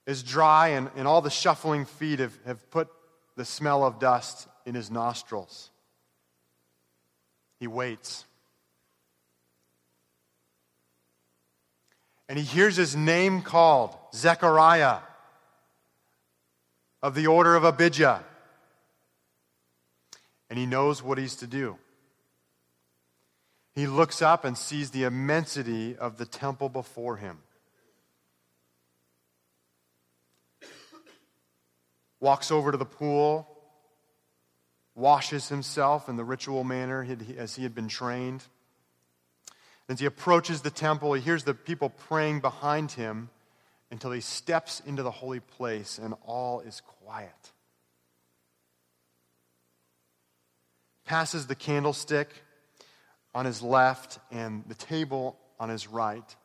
Is 0.06 0.24
dry, 0.24 0.70
and, 0.70 0.90
and 0.96 1.08
all 1.08 1.22
the 1.22 1.30
shuffling 1.30 1.86
feet 1.86 2.18
have, 2.18 2.36
have 2.44 2.72
put 2.72 2.88
the 3.36 3.46
smell 3.46 3.84
of 3.84 4.00
dust 4.00 4.48
in 4.66 4.74
his 4.74 4.90
nostrils. 4.90 5.70
He 7.60 7.68
waits. 7.68 8.26
And 12.30 12.38
he 12.38 12.46
hears 12.46 12.78
his 12.78 12.96
name 12.96 13.42
called 13.42 13.98
Zechariah 14.14 15.00
of 17.02 17.16
the 17.16 17.28
order 17.28 17.56
of 17.56 17.66
Abijah 17.66 18.24
and 20.50 20.58
he 20.58 20.66
knows 20.66 21.04
what 21.04 21.18
he's 21.18 21.36
to 21.38 21.48
do. 21.48 21.78
He 23.74 23.88
looks 23.88 24.22
up 24.22 24.46
and 24.46 24.58
sees 24.58 24.92
the 24.92 25.04
immensity 25.04 25.96
of 25.96 26.18
the 26.18 26.26
temple 26.26 26.70
before 26.70 27.18
him. 27.18 27.38
Walks 32.20 32.52
over 32.52 32.72
to 32.72 32.78
the 32.78 32.86
pool, 32.86 33.48
washes 34.96 35.48
himself 35.48 36.10
in 36.10 36.18
the 36.18 36.26
ritual 36.26 36.64
manner 36.64 37.08
as 37.38 37.56
he 37.56 37.64
had 37.64 37.74
been 37.74 37.88
trained. 37.88 38.44
As 39.90 40.00
he 40.00 40.06
approaches 40.06 40.62
the 40.62 40.72
temple, 40.72 41.14
he 41.14 41.22
hears 41.22 41.44
the 41.44 41.54
people 41.54 41.90
praying 41.90 42.40
behind 42.40 42.92
him 42.92 43.30
until 43.92 44.12
he 44.12 44.22
steps 44.22 44.82
into 44.86 45.04
the 45.04 45.12
holy 45.12 45.42
place 45.42 45.98
and 45.98 46.14
all 46.26 46.62
is 46.62 46.82
quiet. 47.04 47.52
passes 51.10 51.48
the 51.48 51.56
candlestick 51.56 52.30
on 53.34 53.44
his 53.44 53.64
left 53.64 54.20
and 54.30 54.64
the 54.68 54.76
table 54.76 55.36
on 55.60 55.68
his 55.68 55.88
right. 55.88 56.36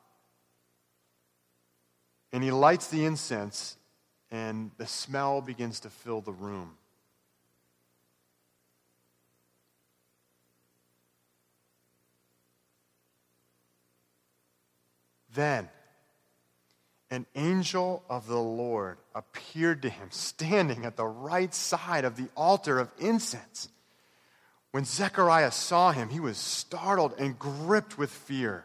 And 2.32 2.42
he 2.42 2.50
lights 2.50 2.88
the 2.88 3.04
incense, 3.04 3.76
and 4.30 4.70
the 4.78 4.86
smell 4.86 5.42
begins 5.42 5.80
to 5.80 5.90
fill 5.90 6.22
the 6.22 6.32
room. 6.32 6.78
Then 15.34 15.68
an 17.10 17.26
angel 17.34 18.02
of 18.08 18.26
the 18.26 18.40
Lord 18.40 18.98
appeared 19.14 19.82
to 19.82 19.90
him 19.90 20.08
standing 20.10 20.84
at 20.84 20.96
the 20.96 21.04
right 21.04 21.52
side 21.52 22.04
of 22.04 22.16
the 22.16 22.28
altar 22.36 22.78
of 22.78 22.90
incense. 22.98 23.68
When 24.70 24.84
Zechariah 24.84 25.52
saw 25.52 25.92
him, 25.92 26.08
he 26.08 26.18
was 26.18 26.36
startled 26.36 27.14
and 27.18 27.38
gripped 27.38 27.98
with 27.98 28.10
fear. 28.10 28.64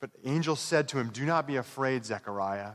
But 0.00 0.12
the 0.12 0.28
angel 0.28 0.56
said 0.56 0.88
to 0.88 0.98
him, 0.98 1.10
Do 1.10 1.24
not 1.24 1.46
be 1.46 1.56
afraid, 1.56 2.04
Zechariah. 2.04 2.72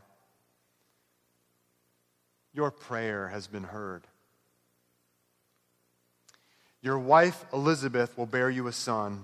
Your 2.53 2.71
prayer 2.71 3.27
has 3.29 3.47
been 3.47 3.63
heard. 3.63 4.03
Your 6.81 6.99
wife 6.99 7.45
Elizabeth 7.53 8.17
will 8.17 8.25
bear 8.25 8.49
you 8.49 8.67
a 8.67 8.73
son, 8.73 9.23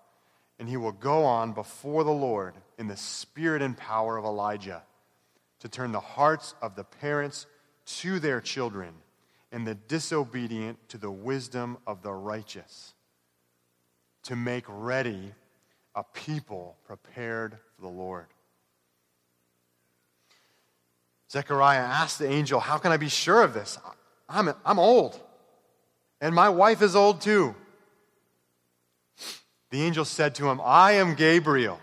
and 0.61 0.69
he 0.69 0.77
will 0.77 0.91
go 0.91 1.23
on 1.23 1.53
before 1.53 2.03
the 2.03 2.11
Lord 2.11 2.53
in 2.77 2.87
the 2.87 2.95
spirit 2.95 3.63
and 3.63 3.75
power 3.75 4.15
of 4.15 4.25
Elijah 4.25 4.83
to 5.59 5.67
turn 5.67 5.91
the 5.91 5.99
hearts 5.99 6.53
of 6.61 6.75
the 6.75 6.83
parents 6.83 7.47
to 7.83 8.19
their 8.19 8.39
children 8.39 8.93
and 9.51 9.65
the 9.65 9.73
disobedient 9.73 10.77
to 10.89 10.99
the 10.99 11.09
wisdom 11.09 11.79
of 11.87 12.03
the 12.03 12.13
righteous, 12.13 12.93
to 14.21 14.35
make 14.35 14.63
ready 14.67 15.33
a 15.95 16.03
people 16.03 16.77
prepared 16.85 17.57
for 17.75 17.81
the 17.81 17.87
Lord. 17.87 18.27
Zechariah 21.31 21.79
asked 21.79 22.19
the 22.19 22.29
angel, 22.29 22.59
How 22.59 22.77
can 22.77 22.91
I 22.91 22.97
be 22.97 23.09
sure 23.09 23.41
of 23.41 23.55
this? 23.55 23.79
I'm, 24.29 24.53
I'm 24.63 24.77
old, 24.77 25.19
and 26.21 26.35
my 26.35 26.49
wife 26.49 26.83
is 26.83 26.95
old 26.95 27.21
too. 27.21 27.55
The 29.71 29.81
angel 29.81 30.05
said 30.05 30.35
to 30.35 30.49
him, 30.49 30.61
I 30.63 30.93
am 30.93 31.15
Gabriel. 31.15 31.79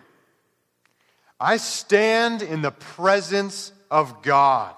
I 1.41 1.57
stand 1.57 2.43
in 2.43 2.63
the 2.63 2.71
presence 2.71 3.73
of 3.91 4.23
God, 4.23 4.75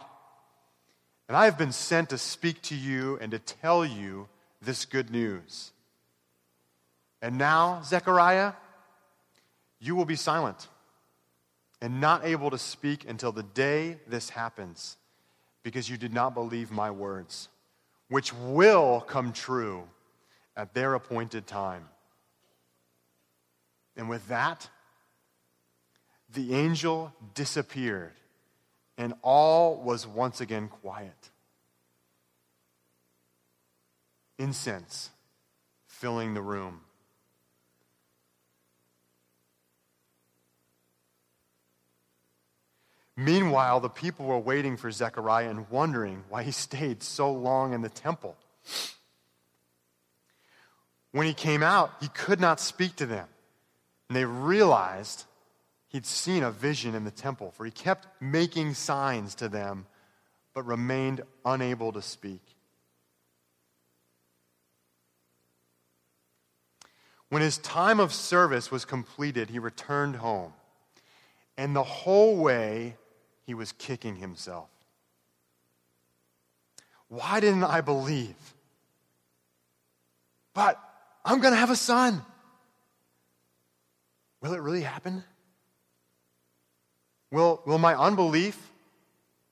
and 1.28 1.36
I 1.36 1.46
have 1.46 1.58
been 1.58 1.72
sent 1.72 2.10
to 2.10 2.18
speak 2.18 2.62
to 2.62 2.74
you 2.74 3.18
and 3.20 3.32
to 3.32 3.38
tell 3.38 3.84
you 3.84 4.28
this 4.62 4.84
good 4.84 5.10
news. 5.10 5.72
And 7.22 7.38
now, 7.38 7.82
Zechariah, 7.82 8.52
you 9.80 9.94
will 9.96 10.04
be 10.04 10.16
silent 10.16 10.68
and 11.82 12.00
not 12.00 12.24
able 12.24 12.50
to 12.50 12.58
speak 12.58 13.08
until 13.08 13.32
the 13.32 13.42
day 13.42 13.96
this 14.06 14.30
happens, 14.30 14.98
because 15.62 15.88
you 15.88 15.96
did 15.96 16.12
not 16.12 16.34
believe 16.34 16.70
my 16.70 16.90
words, 16.90 17.48
which 18.08 18.34
will 18.34 19.00
come 19.00 19.32
true 19.32 19.84
at 20.56 20.74
their 20.74 20.94
appointed 20.94 21.46
time. 21.46 21.88
And 23.96 24.08
with 24.08 24.26
that, 24.28 24.68
the 26.32 26.54
angel 26.54 27.12
disappeared, 27.34 28.12
and 28.96 29.14
all 29.22 29.82
was 29.82 30.06
once 30.06 30.40
again 30.40 30.68
quiet. 30.68 31.30
Incense 34.38 35.10
filling 35.86 36.34
the 36.34 36.42
room. 36.42 36.80
Meanwhile, 43.16 43.80
the 43.80 43.90
people 43.90 44.24
were 44.24 44.38
waiting 44.38 44.78
for 44.78 44.90
Zechariah 44.90 45.50
and 45.50 45.68
wondering 45.68 46.24
why 46.30 46.42
he 46.42 46.50
stayed 46.66 47.02
so 47.02 47.30
long 47.30 47.74
in 47.74 47.82
the 47.82 47.90
temple. 47.90 48.36
When 51.12 51.26
he 51.26 51.34
came 51.34 51.62
out, 51.62 51.92
he 52.00 52.08
could 52.08 52.40
not 52.40 52.60
speak 52.60 52.96
to 52.96 53.06
them. 53.06 53.28
And 54.10 54.16
they 54.16 54.24
realized 54.24 55.26
he'd 55.86 56.04
seen 56.04 56.42
a 56.42 56.50
vision 56.50 56.96
in 56.96 57.04
the 57.04 57.12
temple, 57.12 57.52
for 57.52 57.64
he 57.64 57.70
kept 57.70 58.08
making 58.20 58.74
signs 58.74 59.36
to 59.36 59.48
them, 59.48 59.86
but 60.52 60.66
remained 60.66 61.20
unable 61.44 61.92
to 61.92 62.02
speak. 62.02 62.42
When 67.28 67.40
his 67.40 67.58
time 67.58 68.00
of 68.00 68.12
service 68.12 68.72
was 68.72 68.84
completed, 68.84 69.48
he 69.48 69.60
returned 69.60 70.16
home. 70.16 70.54
And 71.56 71.76
the 71.76 71.84
whole 71.84 72.34
way, 72.34 72.96
he 73.46 73.54
was 73.54 73.70
kicking 73.70 74.16
himself. 74.16 74.70
Why 77.06 77.38
didn't 77.38 77.62
I 77.62 77.80
believe? 77.80 78.34
But 80.52 80.80
I'm 81.24 81.40
going 81.40 81.54
to 81.54 81.60
have 81.60 81.70
a 81.70 81.76
son. 81.76 82.24
Will 84.40 84.54
it 84.54 84.60
really 84.60 84.82
happen? 84.82 85.24
Will, 87.30 87.62
will 87.66 87.78
my 87.78 87.94
unbelief 87.94 88.58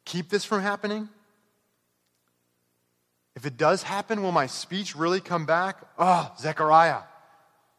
keep 0.04 0.30
this 0.30 0.44
from 0.44 0.62
happening? 0.62 1.08
If 3.36 3.46
it 3.46 3.56
does 3.56 3.82
happen, 3.82 4.22
will 4.22 4.32
my 4.32 4.46
speech 4.46 4.96
really 4.96 5.20
come 5.20 5.46
back? 5.46 5.76
Oh, 5.98 6.32
Zechariah, 6.40 7.02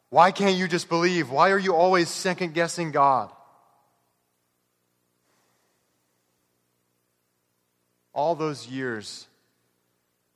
why 0.09 0.31
can't 0.31 0.55
you 0.55 0.67
just 0.67 0.87
believe? 0.87 1.29
Why 1.29 1.51
are 1.51 1.57
you 1.57 1.75
always 1.75 2.09
second 2.09 2.53
guessing 2.53 2.91
God? 2.91 3.31
all 8.19 8.35
those 8.35 8.67
years 8.67 9.27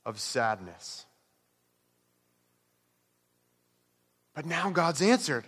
of 0.06 0.18
sadness. 0.18 1.04
But 4.34 4.46
now 4.46 4.70
God's 4.70 5.02
answered. 5.02 5.44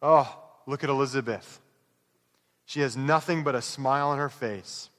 Oh, 0.00 0.42
look 0.66 0.84
at 0.84 0.90
Elizabeth. 0.90 1.60
She 2.66 2.80
has 2.80 2.96
nothing 2.96 3.44
but 3.44 3.54
a 3.54 3.62
smile 3.62 4.08
on 4.08 4.18
her 4.18 4.28
face. 4.28 4.90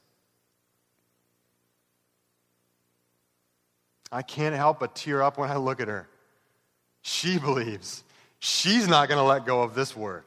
I 4.12 4.22
can't 4.24 4.56
help 4.56 4.80
but 4.80 4.96
tear 4.96 5.22
up 5.22 5.38
when 5.38 5.52
I 5.52 5.58
look 5.58 5.80
at 5.80 5.88
her. 5.88 6.08
She 7.02 7.38
believes 7.38 8.04
she's 8.40 8.88
not 8.88 9.08
going 9.08 9.20
to 9.20 9.24
let 9.24 9.46
go 9.46 9.62
of 9.62 9.76
this 9.76 9.96
word. 9.96 10.24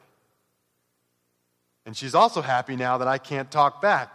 And 1.85 1.95
she's 1.95 2.15
also 2.15 2.41
happy 2.41 2.75
now 2.75 2.99
that 2.99 3.07
I 3.07 3.17
can't 3.17 3.51
talk 3.51 3.81
back. 3.81 4.09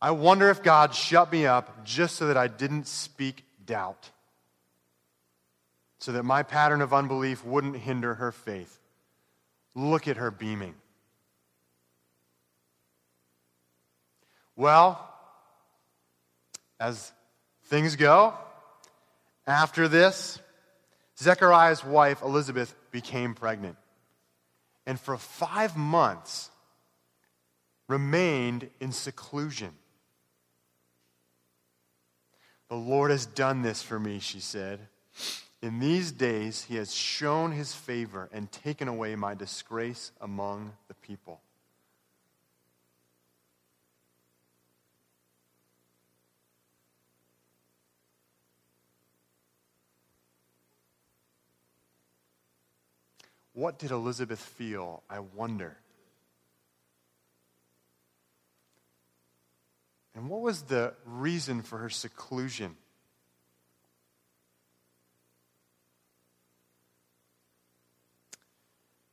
I 0.00 0.10
wonder 0.10 0.48
if 0.48 0.62
God 0.62 0.94
shut 0.94 1.30
me 1.30 1.46
up 1.46 1.84
just 1.84 2.16
so 2.16 2.26
that 2.26 2.36
I 2.36 2.48
didn't 2.48 2.88
speak 2.88 3.44
doubt, 3.64 4.10
so 6.02 6.10
that 6.10 6.24
my 6.24 6.42
pattern 6.42 6.80
of 6.80 6.92
unbelief 6.92 7.44
wouldn't 7.44 7.76
hinder 7.76 8.14
her 8.14 8.32
faith. 8.32 8.76
Look 9.76 10.08
at 10.08 10.16
her 10.16 10.32
beaming. 10.32 10.74
Well, 14.56 15.08
as 16.80 17.12
things 17.66 17.94
go, 17.94 18.34
after 19.46 19.86
this, 19.86 20.40
Zechariah's 21.20 21.84
wife, 21.84 22.20
Elizabeth, 22.20 22.74
became 22.90 23.34
pregnant. 23.34 23.76
And 24.84 24.98
for 24.98 25.16
five 25.16 25.76
months, 25.76 26.50
remained 27.86 28.68
in 28.80 28.90
seclusion. 28.90 29.70
The 32.68 32.74
Lord 32.74 33.12
has 33.12 33.24
done 33.24 33.62
this 33.62 33.84
for 33.84 34.00
me, 34.00 34.18
she 34.18 34.40
said. 34.40 34.80
In 35.62 35.78
these 35.78 36.10
days, 36.10 36.64
he 36.64 36.74
has 36.74 36.92
shown 36.92 37.52
his 37.52 37.72
favor 37.72 38.28
and 38.32 38.50
taken 38.50 38.88
away 38.88 39.14
my 39.14 39.34
disgrace 39.34 40.10
among 40.20 40.72
the 40.88 40.94
people. 40.94 41.40
What 53.54 53.78
did 53.78 53.92
Elizabeth 53.92 54.40
feel? 54.40 55.04
I 55.08 55.20
wonder. 55.20 55.76
And 60.16 60.28
what 60.28 60.40
was 60.40 60.62
the 60.62 60.94
reason 61.04 61.62
for 61.62 61.78
her 61.78 61.90
seclusion? 61.90 62.76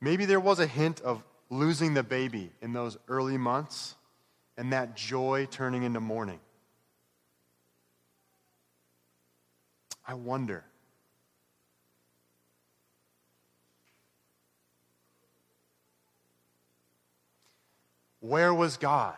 Maybe 0.00 0.24
there 0.24 0.40
was 0.40 0.60
a 0.60 0.66
hint 0.66 1.00
of 1.02 1.22
losing 1.50 1.94
the 1.94 2.02
baby 2.02 2.52
in 2.62 2.72
those 2.72 2.96
early 3.08 3.36
months 3.36 3.96
and 4.56 4.72
that 4.72 4.96
joy 4.96 5.46
turning 5.50 5.82
into 5.82 6.00
mourning. 6.00 6.40
I 10.06 10.14
wonder. 10.14 10.64
Where 18.20 18.52
was 18.52 18.76
God? 18.76 19.16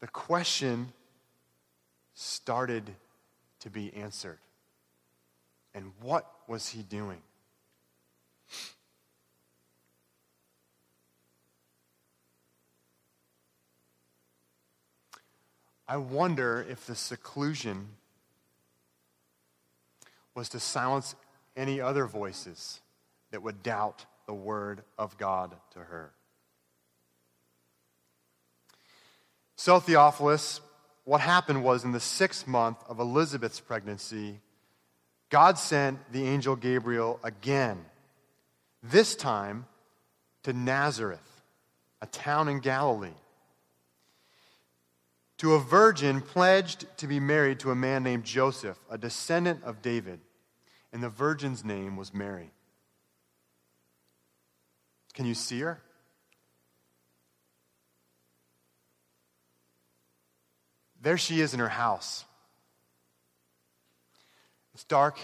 The 0.00 0.08
question 0.08 0.92
started 2.14 2.90
to 3.60 3.70
be 3.70 3.92
answered. 3.94 4.38
And 5.74 5.92
what 6.00 6.30
was 6.46 6.68
he 6.68 6.82
doing? 6.82 7.22
I 15.92 15.98
wonder 15.98 16.64
if 16.70 16.86
the 16.86 16.94
seclusion 16.94 17.86
was 20.34 20.48
to 20.48 20.58
silence 20.58 21.14
any 21.54 21.82
other 21.82 22.06
voices 22.06 22.80
that 23.30 23.42
would 23.42 23.62
doubt 23.62 24.06
the 24.24 24.32
word 24.32 24.84
of 24.96 25.18
God 25.18 25.54
to 25.74 25.80
her. 25.80 26.14
So, 29.56 29.80
Theophilus, 29.80 30.62
what 31.04 31.20
happened 31.20 31.62
was 31.62 31.84
in 31.84 31.92
the 31.92 32.00
sixth 32.00 32.46
month 32.46 32.78
of 32.88 32.98
Elizabeth's 32.98 33.60
pregnancy, 33.60 34.40
God 35.28 35.58
sent 35.58 36.10
the 36.10 36.24
angel 36.26 36.56
Gabriel 36.56 37.20
again, 37.22 37.84
this 38.82 39.14
time 39.14 39.66
to 40.44 40.54
Nazareth, 40.54 41.42
a 42.00 42.06
town 42.06 42.48
in 42.48 42.60
Galilee, 42.60 43.10
to 45.42 45.54
a 45.54 45.58
virgin 45.58 46.20
pledged 46.20 46.86
to 46.96 47.08
be 47.08 47.18
married 47.18 47.58
to 47.58 47.72
a 47.72 47.74
man 47.74 48.04
named 48.04 48.22
Joseph, 48.22 48.78
a 48.88 48.96
descendant 48.96 49.60
of 49.64 49.82
David, 49.82 50.20
and 50.92 51.02
the 51.02 51.08
virgin's 51.08 51.64
name 51.64 51.96
was 51.96 52.14
Mary. 52.14 52.52
Can 55.14 55.26
you 55.26 55.34
see 55.34 55.58
her? 55.58 55.82
There 61.00 61.18
she 61.18 61.40
is 61.40 61.54
in 61.54 61.58
her 61.58 61.68
house. 61.68 62.24
It's 64.74 64.84
dark. 64.84 65.18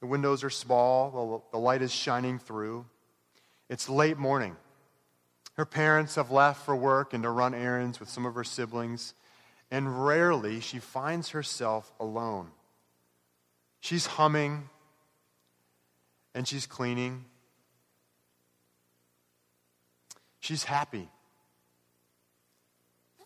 The 0.00 0.08
windows 0.08 0.42
are 0.42 0.50
small. 0.50 1.44
The 1.52 1.58
light 1.58 1.82
is 1.82 1.92
shining 1.92 2.40
through. 2.40 2.84
It's 3.68 3.88
late 3.88 4.18
morning. 4.18 4.56
Her 5.54 5.66
parents 5.66 6.16
have 6.16 6.32
left 6.32 6.64
for 6.64 6.74
work 6.74 7.14
and 7.14 7.22
to 7.22 7.30
run 7.30 7.54
errands 7.54 8.00
with 8.00 8.08
some 8.08 8.26
of 8.26 8.34
her 8.34 8.42
siblings, 8.42 9.14
and 9.70 10.04
rarely 10.04 10.60
she 10.60 10.78
finds 10.78 11.30
herself 11.30 11.92
alone. 12.00 12.50
She's 13.80 14.06
humming 14.06 14.68
and 16.34 16.46
she's 16.46 16.66
cleaning. 16.66 17.24
She's 20.40 20.64
happy 20.64 21.08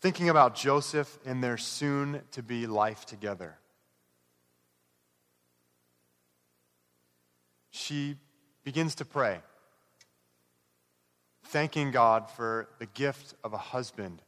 thinking 0.05 0.29
about 0.29 0.55
Joseph 0.55 1.19
and 1.25 1.43
their 1.43 1.57
soon 1.57 2.21
to 2.33 2.43
be 2.43 2.67
life 2.67 3.07
together. 3.07 3.57
She 7.71 8.17
begins 8.65 8.97
to 8.97 9.07
pray, 9.07 9.41
thanking 11.45 11.91
God 11.91 12.29
for 12.29 12.69
the 12.79 12.85
gift 12.85 13.33
of 13.43 13.55
a 13.55 13.57
husband 13.57 14.21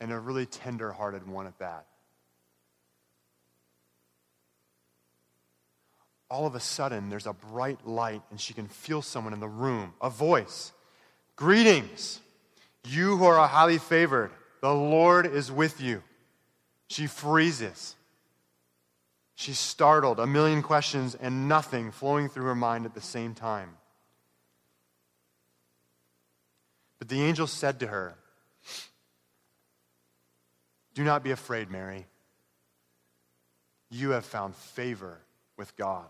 and 0.00 0.12
a 0.12 0.18
really 0.18 0.46
tender 0.46 0.92
hearted 0.92 1.26
one 1.28 1.46
at 1.46 1.58
that. 1.58 1.86
All 6.30 6.46
of 6.46 6.54
a 6.54 6.60
sudden, 6.60 7.08
there's 7.08 7.26
a 7.26 7.32
bright 7.32 7.86
light, 7.86 8.22
and 8.30 8.40
she 8.40 8.54
can 8.54 8.68
feel 8.68 9.02
someone 9.02 9.32
in 9.32 9.40
the 9.40 9.48
room, 9.48 9.94
a 10.00 10.08
voice. 10.08 10.72
Greetings, 11.36 12.20
you 12.84 13.16
who 13.16 13.24
are 13.24 13.48
highly 13.48 13.78
favored. 13.78 14.30
The 14.60 14.72
Lord 14.72 15.26
is 15.26 15.50
with 15.50 15.80
you. 15.80 16.02
She 16.88 17.06
freezes. 17.06 17.96
She's 19.34 19.58
startled, 19.58 20.20
a 20.20 20.26
million 20.26 20.62
questions 20.62 21.14
and 21.14 21.48
nothing 21.48 21.92
flowing 21.92 22.28
through 22.28 22.44
her 22.44 22.54
mind 22.54 22.84
at 22.84 22.94
the 22.94 23.00
same 23.00 23.34
time. 23.34 23.70
But 26.98 27.08
the 27.08 27.22
angel 27.22 27.46
said 27.46 27.80
to 27.80 27.86
her, 27.86 28.18
Do 30.94 31.04
not 31.04 31.22
be 31.22 31.30
afraid, 31.30 31.70
Mary. 31.70 32.06
You 33.90 34.10
have 34.10 34.24
found 34.24 34.54
favor 34.54 35.18
with 35.56 35.76
God. 35.76 36.06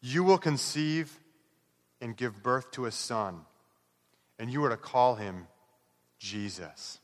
You 0.00 0.24
will 0.24 0.38
conceive 0.38 1.18
and 2.00 2.16
give 2.16 2.42
birth 2.42 2.70
to 2.72 2.86
a 2.86 2.92
son, 2.92 3.40
and 4.38 4.50
you 4.50 4.64
are 4.64 4.68
to 4.68 4.76
call 4.76 5.14
him 5.14 5.48
Jesus. 6.18 6.98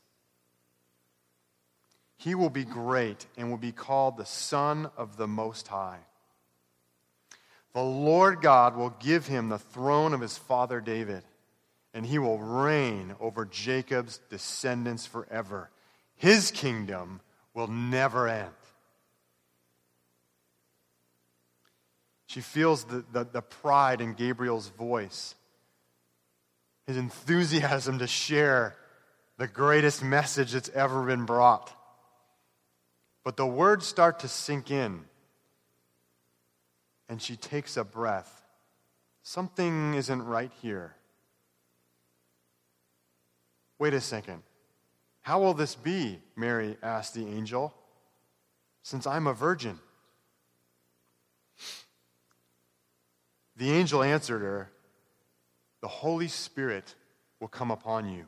He 2.17 2.35
will 2.35 2.49
be 2.49 2.63
great 2.63 3.25
and 3.35 3.49
will 3.49 3.57
be 3.57 3.71
called 3.71 4.15
the 4.15 4.25
Son 4.25 4.89
of 4.95 5.17
the 5.17 5.27
Most 5.27 5.67
High. 5.67 5.99
The 7.73 7.83
Lord 7.83 8.41
God 8.41 8.77
will 8.77 8.91
give 8.91 9.27
him 9.27 9.49
the 9.49 9.59
throne 9.59 10.13
of 10.13 10.21
his 10.21 10.37
father 10.37 10.79
David, 10.79 11.23
and 11.93 12.05
he 12.05 12.17
will 12.17 12.39
reign 12.39 13.15
over 13.19 13.45
Jacob's 13.45 14.19
descendants 14.29 15.05
forever. 15.05 15.69
His 16.15 16.51
kingdom 16.51 17.21
will 17.53 17.67
never 17.67 18.27
end. 18.27 18.49
She 22.25 22.41
feels 22.41 22.85
the, 22.85 23.05
the, 23.11 23.25
the 23.25 23.41
pride 23.43 24.01
in 24.01 24.13
Gabriel's 24.13 24.69
voice, 24.69 25.35
his 26.87 26.97
enthusiasm 26.97 27.99
to 27.99 28.07
share 28.07 28.75
the 29.37 29.47
greatest 29.47 30.03
message 30.03 30.53
that's 30.53 30.69
ever 30.69 31.03
been 31.05 31.25
brought. 31.25 31.71
But 33.23 33.37
the 33.37 33.45
words 33.45 33.85
start 33.85 34.19
to 34.19 34.27
sink 34.27 34.71
in, 34.71 35.05
and 37.07 37.21
she 37.21 37.35
takes 37.35 37.77
a 37.77 37.83
breath. 37.83 38.43
Something 39.21 39.93
isn't 39.93 40.25
right 40.25 40.51
here. 40.61 40.95
Wait 43.83 43.93
a 43.93 43.99
second. 43.99 44.41
How 45.23 45.41
will 45.41 45.53
this 45.53 45.75
be? 45.75 46.21
Mary 46.37 46.77
asked 46.81 47.15
the 47.15 47.27
angel, 47.27 47.73
since 48.81 49.05
I'm 49.05 49.27
a 49.27 49.33
virgin. 49.33 49.77
The 53.57 53.69
angel 53.69 54.01
answered 54.01 54.41
her, 54.41 54.71
The 55.81 55.89
Holy 55.89 56.29
Spirit 56.29 56.95
will 57.41 57.49
come 57.49 57.71
upon 57.71 58.07
you 58.07 58.27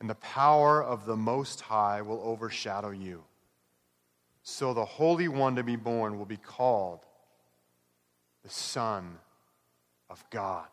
and 0.00 0.08
the 0.08 0.14
power 0.14 0.82
of 0.82 1.04
the 1.04 1.14
Most 1.14 1.60
High 1.60 2.00
will 2.00 2.22
overshadow 2.24 2.92
you. 2.92 3.24
So 4.42 4.72
the 4.72 4.86
Holy 4.86 5.28
One 5.28 5.56
to 5.56 5.62
be 5.62 5.76
born 5.76 6.16
will 6.16 6.24
be 6.24 6.38
called 6.38 7.00
the 8.42 8.48
Son 8.48 9.18
of 10.08 10.24
God. 10.30 10.68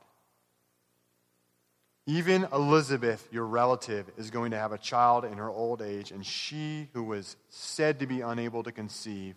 Even 2.10 2.48
Elizabeth, 2.52 3.28
your 3.32 3.46
relative, 3.46 4.10
is 4.18 4.32
going 4.32 4.50
to 4.50 4.58
have 4.58 4.72
a 4.72 4.80
child 4.80 5.26
in 5.26 5.38
her 5.38 5.48
old 5.48 5.80
age, 5.80 6.10
and 6.10 6.26
she, 6.26 6.88
who 6.94 7.04
was 7.04 7.36
said 7.50 8.00
to 8.00 8.08
be 8.08 8.22
unable 8.22 8.64
to 8.64 8.72
conceive, 8.72 9.36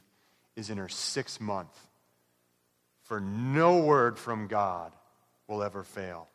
is 0.57 0.71
in 0.71 0.79
her 0.79 0.89
sixth 0.89 1.39
month. 1.39 1.79
For 3.03 3.21
no 3.21 3.85
word 3.85 4.19
from 4.19 4.47
God 4.47 4.95
will 5.49 5.63
ever 5.63 5.83
fail. 5.83 6.29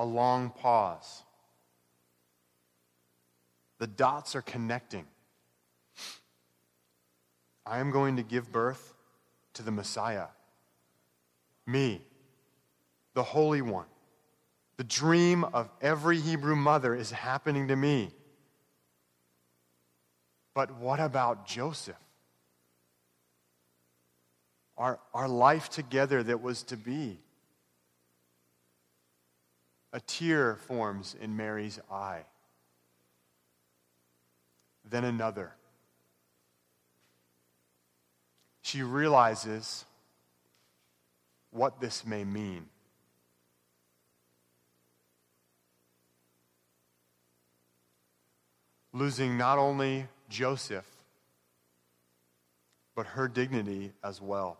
a 0.00 0.04
long 0.04 0.50
pause. 0.50 1.24
The 3.78 3.88
dots 3.88 4.36
are 4.36 4.42
connecting. 4.42 5.06
I 7.66 7.80
am 7.80 7.90
going 7.90 8.16
to 8.16 8.22
give 8.22 8.52
birth 8.52 8.94
to 9.54 9.64
the 9.64 9.72
Messiah, 9.72 10.28
me, 11.68 12.02
the 13.14 13.22
Holy 13.22 13.62
One. 13.62 13.86
The 14.76 14.84
dream 14.84 15.44
of 15.44 15.68
every 15.80 16.20
Hebrew 16.20 16.56
mother 16.56 16.94
is 16.94 17.10
happening 17.10 17.68
to 17.68 17.76
me. 17.76 18.10
But 20.54 20.76
what 20.76 21.00
about 21.00 21.46
Joseph? 21.46 21.96
Our, 24.76 25.00
our 25.12 25.28
life 25.28 25.68
together 25.68 26.22
that 26.22 26.40
was 26.40 26.62
to 26.64 26.76
be. 26.76 27.18
A 29.92 30.00
tear 30.00 30.56
forms 30.56 31.16
in 31.20 31.36
Mary's 31.36 31.80
eye. 31.90 32.24
Then 34.88 35.04
another. 35.04 35.52
she 38.68 38.82
realizes 38.82 39.86
what 41.50 41.80
this 41.80 42.06
may 42.06 42.24
mean. 42.24 42.66
Losing 48.92 49.36
not 49.38 49.58
only 49.58 50.06
Joseph, 50.28 50.88
but 52.94 53.06
her 53.06 53.28
dignity 53.28 53.92
as 54.02 54.20
well. 54.20 54.58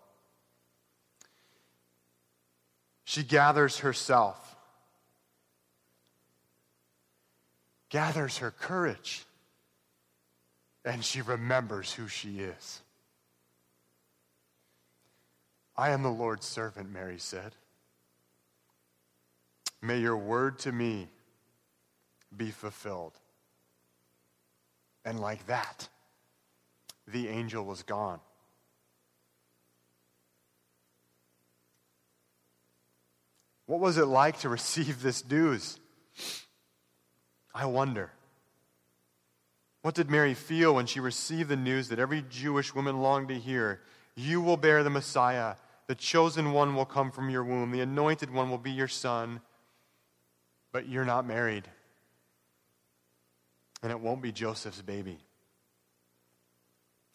She 3.04 3.22
gathers 3.22 3.78
herself, 3.78 4.56
gathers 7.88 8.38
her 8.38 8.50
courage, 8.50 9.24
and 10.84 11.04
she 11.04 11.22
remembers 11.22 11.92
who 11.92 12.06
she 12.06 12.40
is. 12.40 12.82
I 15.78 15.90
am 15.90 16.02
the 16.02 16.10
Lord's 16.10 16.44
servant, 16.44 16.92
Mary 16.92 17.20
said. 17.20 17.54
May 19.80 20.00
your 20.00 20.16
word 20.16 20.58
to 20.60 20.72
me 20.72 21.06
be 22.36 22.50
fulfilled. 22.50 23.12
And 25.04 25.20
like 25.20 25.46
that, 25.46 25.88
the 27.06 27.28
angel 27.28 27.64
was 27.64 27.84
gone. 27.84 28.18
What 33.66 33.78
was 33.78 33.98
it 33.98 34.06
like 34.06 34.40
to 34.40 34.48
receive 34.48 35.00
this 35.00 35.28
news? 35.30 35.78
I 37.54 37.66
wonder. 37.66 38.10
What 39.82 39.94
did 39.94 40.10
Mary 40.10 40.34
feel 40.34 40.74
when 40.74 40.86
she 40.86 40.98
received 40.98 41.48
the 41.48 41.56
news 41.56 41.88
that 41.90 42.00
every 42.00 42.24
Jewish 42.28 42.74
woman 42.74 43.00
longed 43.00 43.28
to 43.28 43.38
hear? 43.38 43.80
You 44.16 44.40
will 44.40 44.56
bear 44.56 44.82
the 44.82 44.90
Messiah 44.90 45.54
the 45.88 45.94
chosen 45.94 46.52
one 46.52 46.74
will 46.74 46.84
come 46.84 47.10
from 47.10 47.30
your 47.30 47.42
womb. 47.42 47.72
The 47.72 47.80
anointed 47.80 48.30
one 48.30 48.50
will 48.50 48.58
be 48.58 48.70
your 48.70 48.88
son. 48.88 49.40
But 50.70 50.86
you're 50.86 51.06
not 51.06 51.26
married. 51.26 51.64
And 53.82 53.90
it 53.90 53.98
won't 53.98 54.20
be 54.20 54.30
Joseph's 54.30 54.82
baby. 54.82 55.18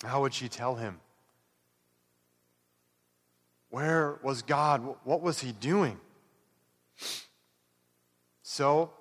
How 0.03 0.21
would 0.21 0.33
she 0.33 0.49
tell 0.49 0.75
him? 0.75 0.99
Where 3.69 4.19
was 4.23 4.41
God? 4.41 4.81
What 5.03 5.21
was 5.21 5.39
he 5.39 5.51
doing? 5.51 5.99
So, 8.41 8.91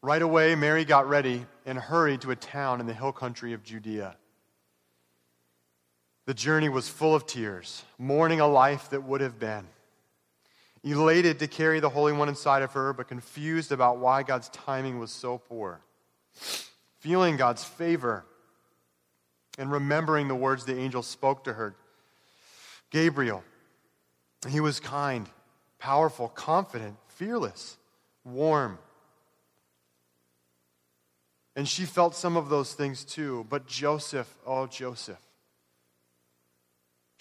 right 0.00 0.22
away, 0.22 0.54
Mary 0.54 0.84
got 0.84 1.08
ready 1.08 1.46
and 1.66 1.78
hurried 1.78 2.20
to 2.22 2.30
a 2.30 2.36
town 2.36 2.80
in 2.80 2.86
the 2.86 2.94
hill 2.94 3.12
country 3.12 3.52
of 3.52 3.62
Judea. 3.64 4.16
The 6.26 6.34
journey 6.34 6.68
was 6.68 6.88
full 6.88 7.14
of 7.14 7.26
tears, 7.26 7.84
mourning 7.98 8.40
a 8.40 8.46
life 8.46 8.90
that 8.90 9.04
would 9.04 9.20
have 9.20 9.38
been. 9.38 9.66
Elated 10.82 11.38
to 11.38 11.46
carry 11.46 11.80
the 11.80 11.88
Holy 11.88 12.12
One 12.12 12.28
inside 12.28 12.62
of 12.62 12.72
her, 12.72 12.92
but 12.92 13.08
confused 13.08 13.72
about 13.72 13.98
why 13.98 14.22
God's 14.22 14.48
timing 14.50 14.98
was 14.98 15.10
so 15.10 15.38
poor. 15.38 15.80
Feeling 17.00 17.36
God's 17.36 17.64
favor 17.64 18.24
and 19.58 19.70
remembering 19.70 20.28
the 20.28 20.34
words 20.34 20.64
the 20.64 20.78
angel 20.78 21.02
spoke 21.02 21.44
to 21.44 21.52
her. 21.52 21.74
Gabriel, 22.90 23.42
he 24.48 24.60
was 24.60 24.80
kind, 24.80 25.28
powerful, 25.78 26.28
confident, 26.28 26.96
fearless, 27.08 27.76
warm. 28.24 28.78
And 31.56 31.68
she 31.68 31.84
felt 31.84 32.14
some 32.14 32.36
of 32.36 32.48
those 32.48 32.74
things 32.74 33.04
too. 33.04 33.46
But 33.48 33.66
Joseph, 33.66 34.32
oh, 34.46 34.66
Joseph, 34.66 35.23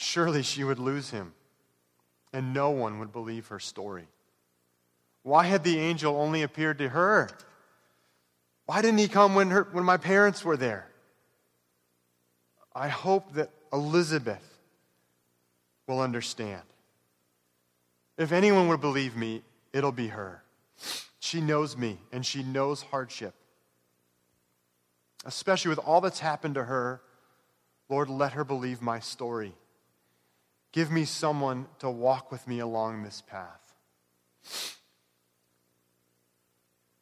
Surely 0.04 0.44
she 0.44 0.66
would 0.66 0.80
lose 0.80 1.12
him, 1.12 1.34
and 2.34 2.54
no 2.54 2.72
one 2.72 3.00
would 3.00 3.14
believe 3.14 3.48
her 3.48 3.60
story. 3.60 4.06
Why 5.24 5.46
had 5.46 5.64
the 5.64 5.80
angel 5.80 6.18
only 6.18 6.42
appeared 6.42 6.80
to 6.80 6.90
her? 6.90 7.30
Why 8.66 8.82
didn't 8.82 9.00
he 9.00 9.08
come 9.08 9.34
when, 9.34 9.50
her, 9.50 9.66
when 9.72 9.86
my 9.86 9.96
parents 9.96 10.44
were 10.44 10.58
there? 10.58 10.90
I 12.76 12.90
hope 12.90 13.34
that 13.36 13.50
Elizabeth 13.72 14.44
will 15.88 16.02
understand. 16.02 16.64
If 18.18 18.34
anyone 18.34 18.68
would 18.68 18.82
believe 18.82 19.16
me, 19.16 19.42
it'll 19.72 19.94
be 19.94 20.10
her. 20.10 20.44
She 21.22 21.40
knows 21.40 21.78
me 21.78 21.98
and 22.12 22.26
she 22.26 22.44
knows 22.44 22.82
hardship. 22.82 23.34
Especially 25.24 25.70
with 25.70 25.80
all 25.80 26.02
that's 26.02 26.20
happened 26.20 26.56
to 26.56 26.66
her, 26.66 27.02
Lord, 27.88 28.10
let 28.10 28.34
her 28.34 28.44
believe 28.44 28.82
my 28.82 29.00
story. 29.00 29.54
Give 30.74 30.92
me 30.92 31.06
someone 31.06 31.68
to 31.80 31.90
walk 31.90 32.32
with 32.32 32.48
me 32.48 32.60
along 32.60 33.04
this 33.04 33.22
path. 33.22 33.74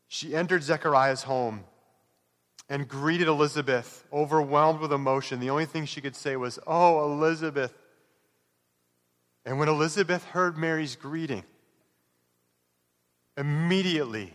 She 0.07 0.35
entered 0.35 0.61
Zechariah's 0.61 1.23
home 1.23 1.63
and 2.69 2.87
greeted 2.87 3.27
Elizabeth, 3.27 4.05
overwhelmed 4.13 4.81
with 4.81 4.91
emotion. 4.91 5.39
The 5.39 5.49
only 5.49 5.65
thing 5.65 5.85
she 5.85 6.01
could 6.01 6.15
say 6.15 6.35
was, 6.35 6.59
Oh, 6.67 7.11
Elizabeth. 7.11 7.73
And 9.45 9.57
when 9.57 9.69
Elizabeth 9.69 10.23
heard 10.25 10.57
Mary's 10.57 10.95
greeting, 10.95 11.43
immediately 13.37 14.33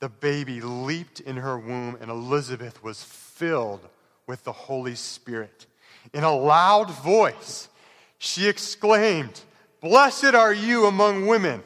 the 0.00 0.08
baby 0.08 0.60
leaped 0.60 1.18
in 1.20 1.36
her 1.36 1.58
womb, 1.58 1.98
and 2.00 2.10
Elizabeth 2.10 2.82
was 2.84 3.02
filled 3.02 3.86
with 4.28 4.44
the 4.44 4.52
Holy 4.52 4.94
Spirit. 4.94 5.66
In 6.14 6.22
a 6.22 6.34
loud 6.34 6.90
voice, 6.90 7.68
she 8.18 8.48
exclaimed, 8.48 9.40
Blessed 9.80 10.34
are 10.34 10.52
you 10.52 10.86
among 10.86 11.26
women, 11.26 11.62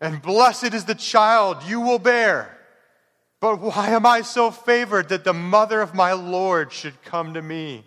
and 0.00 0.20
blessed 0.20 0.74
is 0.74 0.84
the 0.84 0.94
child 0.94 1.62
you 1.66 1.80
will 1.80 1.98
bear. 1.98 2.56
But 3.40 3.60
why 3.60 3.88
am 3.90 4.06
I 4.06 4.22
so 4.22 4.50
favored 4.50 5.08
that 5.08 5.24
the 5.24 5.32
mother 5.32 5.80
of 5.80 5.94
my 5.94 6.12
Lord 6.12 6.72
should 6.72 7.02
come 7.02 7.34
to 7.34 7.42
me? 7.42 7.84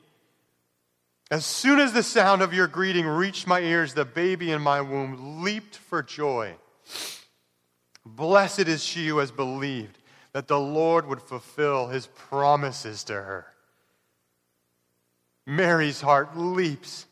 As 1.32 1.46
soon 1.46 1.80
as 1.80 1.94
the 1.94 2.02
sound 2.02 2.42
of 2.42 2.54
your 2.54 2.68
greeting 2.68 3.06
reached 3.06 3.46
my 3.46 3.60
ears, 3.60 3.94
the 3.94 4.06
baby 4.06 4.52
in 4.52 4.62
my 4.62 4.82
womb 4.82 5.44
leaped 5.44 5.76
for 5.76 6.02
joy. 6.02 6.56
Blessed 8.04 8.68
is 8.68 8.84
she 8.84 9.08
who 9.08 9.20
has 9.20 9.32
believed 9.32 10.00
that 10.34 10.48
the 10.48 10.60
Lord 10.60 11.06
would 11.06 11.22
fulfill 11.22 11.88
his 11.88 12.08
promises 12.08 13.04
to 13.06 13.14
her. 13.14 13.46
Mary's 15.46 16.02
heart 16.02 16.36
leaps 16.38 17.06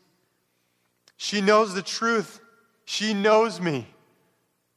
she 1.18 1.40
knows 1.40 1.74
the 1.74 1.82
truth. 1.82 2.40
She 2.86 3.12
knows 3.12 3.60
me. 3.60 3.86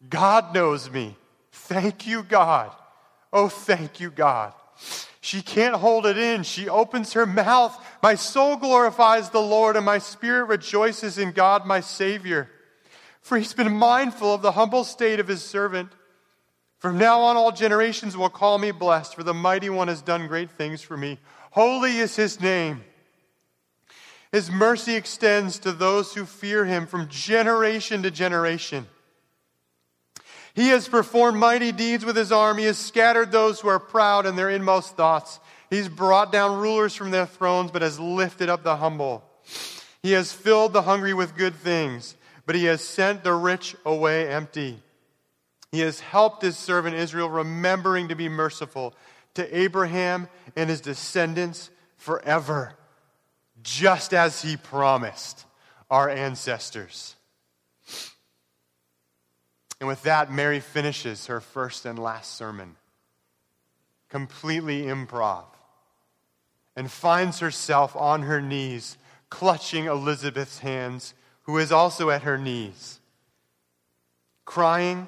God 0.10 0.54
knows 0.54 0.90
me. 0.90 1.16
Thank 1.52 2.08
you, 2.08 2.24
God. 2.24 2.72
Oh, 3.32 3.48
thank 3.48 4.00
you, 4.02 4.10
God. 4.10 4.54
She 5.22 5.44
can't 5.44 5.76
hold 5.76 6.08
it 6.08 6.18
in. 6.18 6.42
She 6.42 6.68
opens 6.68 7.14
her 7.14 7.28
mouth. 7.28 7.78
My 8.02 8.16
soul 8.16 8.58
glorifies 8.58 9.30
the 9.30 9.40
Lord, 9.40 9.78
and 9.78 9.86
my 9.86 10.00
spirit 10.00 10.46
rejoices 10.46 11.20
in 11.20 11.32
God, 11.32 11.68
my 11.68 11.80
Savior. 11.80 12.50
For 13.22 13.38
he's 13.38 13.54
been 13.54 13.72
mindful 13.78 14.34
of 14.34 14.42
the 14.42 14.54
humble 14.54 14.84
state 14.84 15.20
of 15.20 15.28
his 15.28 15.44
servant. 15.44 15.92
From 16.80 16.98
now 16.98 17.22
on, 17.22 17.38
all 17.38 17.52
generations 17.52 18.18
will 18.18 18.32
call 18.32 18.58
me 18.58 18.72
blessed, 18.72 19.14
for 19.14 19.22
the 19.22 19.36
mighty 19.36 19.70
one 19.70 19.90
has 19.90 20.02
done 20.02 20.28
great 20.28 20.50
things 20.50 20.82
for 20.82 20.98
me. 20.98 21.20
Holy 21.52 22.00
is 22.00 22.16
his 22.16 22.42
name. 22.42 22.84
His 24.32 24.50
mercy 24.50 24.96
extends 24.96 25.60
to 25.60 25.74
those 25.74 26.14
who 26.14 26.26
fear 26.26 26.64
him 26.66 26.88
from 26.88 27.10
generation 27.10 28.04
to 28.04 28.12
generation. 28.12 28.88
He 30.54 30.70
has 30.70 30.88
performed 30.88 31.38
mighty 31.38 31.72
deeds 31.72 32.06
with 32.06 32.16
his 32.16 32.32
arm. 32.32 32.58
He 32.58 32.66
has 32.66 32.78
scattered 32.78 33.32
those 33.32 33.60
who 33.60 33.68
are 33.68 33.80
proud 33.80 34.26
in 34.26 34.36
their 34.36 34.50
inmost 34.50 34.96
thoughts. 34.96 35.40
He's 35.70 35.90
brought 35.90 36.32
down 36.32 36.60
rulers 36.60 36.96
from 36.96 37.12
their 37.12 37.26
thrones, 37.26 37.72
but 37.72 37.82
has 37.82 38.00
lifted 38.00 38.50
up 38.50 38.64
the 38.64 38.78
humble. 38.78 39.24
He 40.02 40.14
has 40.14 40.34
filled 40.34 40.74
the 40.74 40.82
hungry 40.82 41.14
with 41.14 41.38
good 41.38 41.56
things, 41.56 42.16
but 42.46 42.56
he 42.56 42.66
has 42.66 42.82
sent 42.82 43.24
the 43.24 43.34
rich 43.34 43.76
away 43.86 44.30
empty. 44.30 44.82
He 45.72 45.80
has 45.82 46.02
helped 46.02 46.42
his 46.42 46.58
servant 46.58 46.96
Israel, 46.96 47.30
remembering 47.30 48.10
to 48.10 48.16
be 48.16 48.28
merciful 48.28 48.94
to 49.36 49.58
Abraham 49.58 50.28
and 50.56 50.70
his 50.70 50.82
descendants 50.82 51.70
forever 51.96 52.76
just 53.64 54.14
as 54.14 54.42
he 54.42 54.58
promised 54.58 55.46
our 55.90 56.10
ancestors. 56.10 57.16
And 59.80 59.88
with 59.88 60.04
that, 60.04 60.32
Mary 60.32 60.60
finishes 60.60 61.26
her 61.26 61.42
first 61.42 61.86
and 61.86 61.98
last 61.98 62.36
sermon, 62.36 62.76
completely 64.10 64.84
improv, 64.84 65.46
and 66.76 66.90
finds 66.90 67.40
herself 67.40 67.96
on 67.96 68.22
her 68.24 68.42
knees, 68.42 68.98
clutching 69.30 69.86
Elizabeth's 69.86 70.60
hands, 70.60 71.14
who 71.44 71.58
is 71.58 71.72
also 71.72 72.12
at 72.12 72.22
her 72.22 72.38
knees, 72.38 73.00
crying, 74.46 75.08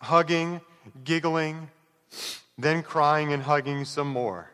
hugging, 0.00 0.60
giggling, 1.04 1.68
then 2.56 2.82
crying 2.82 3.32
and 3.32 3.42
hugging 3.42 3.84
some 3.84 4.08
more. 4.08 4.51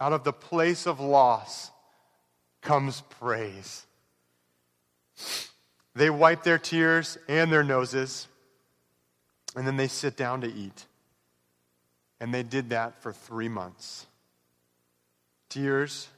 Out 0.00 0.12
of 0.12 0.24
the 0.24 0.32
place 0.32 0.86
of 0.86 1.00
loss 1.00 1.70
comes 2.60 3.02
praise. 3.20 3.86
They 5.94 6.10
wipe 6.10 6.42
their 6.42 6.58
tears 6.58 7.16
and 7.28 7.50
their 7.50 7.64
noses, 7.64 8.28
and 9.54 9.66
then 9.66 9.76
they 9.76 9.88
sit 9.88 10.16
down 10.16 10.42
to 10.42 10.52
eat. 10.52 10.84
And 12.20 12.32
they 12.32 12.42
did 12.42 12.70
that 12.70 13.02
for 13.02 13.12
three 13.12 13.48
months. 13.48 14.06
Tears, 15.48 16.08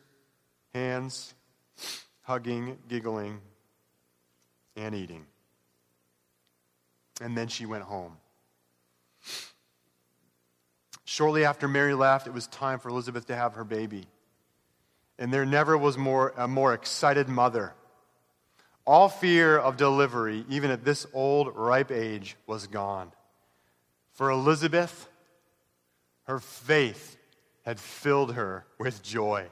hands, 0.75 1.35
hugging, 2.23 2.79
giggling, 2.89 3.41
and 4.77 4.95
eating. 4.95 5.27
And 7.21 7.37
then 7.37 7.49
she 7.49 7.67
went 7.67 7.85
home. 7.85 8.17
Shortly 11.19 11.45
after 11.45 11.67
Mary 11.67 11.95
left, 11.95 12.29
it 12.29 12.33
was 12.33 12.47
time 12.47 12.79
for 12.79 12.91
Elizabeth 12.91 13.27
to 13.27 13.35
have 13.35 13.55
her 13.55 13.65
baby. 13.65 14.07
And 15.19 15.35
there 15.35 15.45
never 15.45 15.77
was 15.77 15.99
more, 15.99 16.33
a 16.37 16.47
more 16.47 16.73
excited 16.73 17.29
mother. 17.29 17.75
All 18.87 19.09
fear 19.09 19.59
of 19.59 19.77
delivery, 19.77 20.45
even 20.49 20.71
at 20.71 20.85
this 20.85 21.09
old, 21.13 21.57
ripe 21.57 21.91
age, 21.91 22.37
was 22.47 22.69
gone. 22.69 23.11
For 24.13 24.31
Elizabeth, 24.31 25.09
her 26.29 26.39
faith 26.39 27.17
had 27.65 27.81
filled 27.81 28.35
her 28.35 28.65
with 28.79 29.03
joy. 29.03 29.49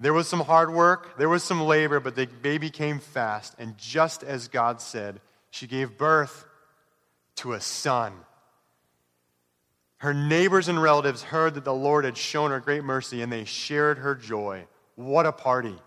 There 0.00 0.14
was 0.14 0.28
some 0.28 0.40
hard 0.40 0.72
work, 0.72 1.18
there 1.18 1.28
was 1.28 1.42
some 1.42 1.60
labor, 1.60 2.00
but 2.00 2.16
the 2.16 2.24
baby 2.24 2.70
came 2.70 3.00
fast. 3.00 3.54
And 3.58 3.76
just 3.76 4.22
as 4.22 4.48
God 4.48 4.80
said, 4.80 5.20
she 5.50 5.66
gave 5.66 5.98
birth 5.98 6.46
to 7.36 7.52
a 7.52 7.60
son. 7.60 8.14
Her 10.04 10.12
neighbors 10.12 10.68
and 10.68 10.82
relatives 10.82 11.22
heard 11.22 11.54
that 11.54 11.64
the 11.64 11.72
Lord 11.72 12.04
had 12.04 12.18
shown 12.18 12.50
her 12.50 12.60
great 12.60 12.84
mercy 12.84 13.22
and 13.22 13.32
they 13.32 13.46
shared 13.46 13.96
her 13.96 14.14
joy. 14.14 14.66
What 14.96 15.24
a 15.24 15.32
party! 15.32 15.78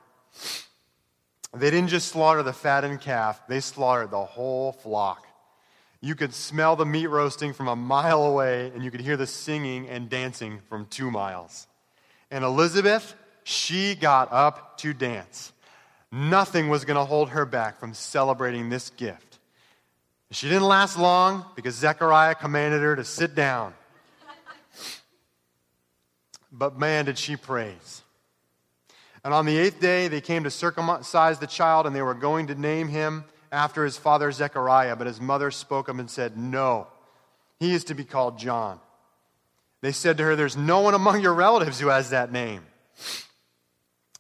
They 1.54 1.70
didn't 1.70 1.90
just 1.90 2.08
slaughter 2.08 2.42
the 2.42 2.52
fattened 2.52 3.00
calf, 3.00 3.40
they 3.48 3.60
slaughtered 3.60 4.10
the 4.10 4.26
whole 4.26 4.72
flock. 4.72 5.28
You 6.02 6.16
could 6.16 6.34
smell 6.34 6.76
the 6.76 6.84
meat 6.84 7.06
roasting 7.06 7.54
from 7.54 7.68
a 7.68 7.76
mile 7.76 8.24
away, 8.24 8.72
and 8.74 8.84
you 8.84 8.90
could 8.90 9.02
hear 9.02 9.18
the 9.18 9.28
singing 9.28 9.88
and 9.88 10.10
dancing 10.10 10.62
from 10.68 10.88
two 10.88 11.12
miles. 11.12 11.68
And 12.32 12.44
Elizabeth, 12.44 13.14
she 13.44 13.94
got 13.94 14.30
up 14.32 14.80
to 14.80 14.96
dance. 14.96 15.54
Nothing 16.12 16.70
was 16.70 16.86
going 16.86 16.98
to 16.98 17.06
hold 17.06 17.30
her 17.30 17.46
back 17.46 17.80
from 17.80 17.94
celebrating 17.94 18.70
this 18.70 18.90
gift. 18.90 19.38
She 20.32 20.48
didn't 20.48 20.68
last 20.68 20.98
long 20.98 21.46
because 21.56 21.76
Zechariah 21.76 22.34
commanded 22.34 22.82
her 22.82 22.96
to 22.96 23.04
sit 23.04 23.36
down. 23.36 23.76
But 26.58 26.80
man, 26.80 27.06
did 27.06 27.20
she 27.20 27.36
praise. 27.36 28.02
And 29.24 29.34
on 29.34 29.46
the 29.46 29.58
eighth 29.58 29.80
day, 29.80 30.08
they 30.08 30.22
came 30.22 30.44
to 30.46 30.52
circumcise 30.52 31.38
the 31.38 31.48
child, 31.48 31.86
and 31.86 31.96
they 31.96 32.02
were 32.02 32.14
going 32.14 32.48
to 32.48 32.56
name 32.56 32.88
him 32.88 33.26
after 33.52 33.84
his 33.84 33.98
father 33.98 34.32
Zechariah. 34.32 34.96
But 34.96 35.08
his 35.08 35.22
mother 35.22 35.52
spoke 35.52 35.90
up 35.90 36.00
and 36.00 36.10
said, 36.10 36.38
No, 36.38 36.88
he 37.60 37.74
is 37.74 37.84
to 37.86 37.94
be 37.94 38.04
called 38.04 38.40
John. 38.40 38.80
They 39.82 39.92
said 39.92 40.18
to 40.18 40.24
her, 40.24 40.36
There's 40.36 40.58
no 40.58 40.80
one 40.82 40.96
among 40.96 41.22
your 41.22 41.34
relatives 41.34 41.80
who 41.80 41.88
has 41.88 42.10
that 42.10 42.32
name. 42.32 42.66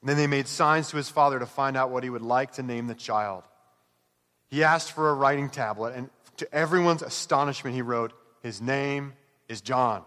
Then 0.03 0.17
they 0.17 0.27
made 0.27 0.47
signs 0.47 0.89
to 0.91 0.97
his 0.97 1.09
father 1.09 1.39
to 1.39 1.47
find 1.47 1.75
out 1.75 1.89
what 1.89 2.03
he 2.03 2.09
would 2.09 2.21
like 2.21 2.53
to 2.53 2.63
name 2.63 2.85
the 2.85 2.93
child. 2.93 3.43
He 4.49 4.63
asked 4.63 4.91
for 4.91 5.09
a 5.09 5.13
writing 5.13 5.49
tablet, 5.49 5.95
and 5.95 6.09
to 6.37 6.53
everyone's 6.53 7.01
astonishment, 7.01 7.75
he 7.75 7.81
wrote, 7.81 8.13
His 8.43 8.61
name 8.61 9.13
is 9.49 9.61
John. 9.61 10.03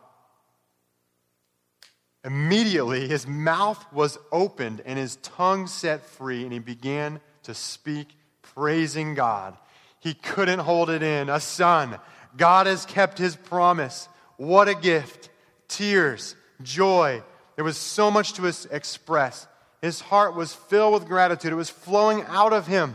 Immediately, 2.24 3.09
his 3.09 3.26
mouth 3.26 3.85
was 3.92 4.18
opened 4.30 4.83
and 4.85 4.98
his 4.98 5.16
tongue 5.16 5.66
set 5.66 6.04
free, 6.04 6.44
and 6.44 6.52
he 6.52 6.59
began 6.59 7.20
to 7.44 7.54
speak, 7.54 8.14
praising 8.42 9.14
God. 9.14 9.56
He 10.00 10.14
couldn't 10.14 10.59
hold 10.59 10.90
it 10.90 11.02
in. 11.02 11.28
A 11.28 11.40
son. 11.40 11.98
God 12.37 12.66
has 12.66 12.85
kept 12.85 13.18
his 13.18 13.37
promise. 13.37 14.09
What 14.37 14.68
a 14.68 14.74
gift. 14.74 15.30
Tears, 15.68 16.37
joy. 16.62 17.22
There 17.56 17.64
was 17.64 17.78
so 17.78 18.11
much 18.11 18.35
to 18.35 18.46
express. 18.70 19.46
His 19.80 20.00
heart 20.00 20.35
was 20.35 20.52
filled 20.54 20.94
with 20.94 21.06
gratitude, 21.06 21.52
it 21.52 21.56
was 21.56 21.70
flowing 21.70 22.22
out 22.28 22.52
of 22.52 22.66
him. 22.66 22.94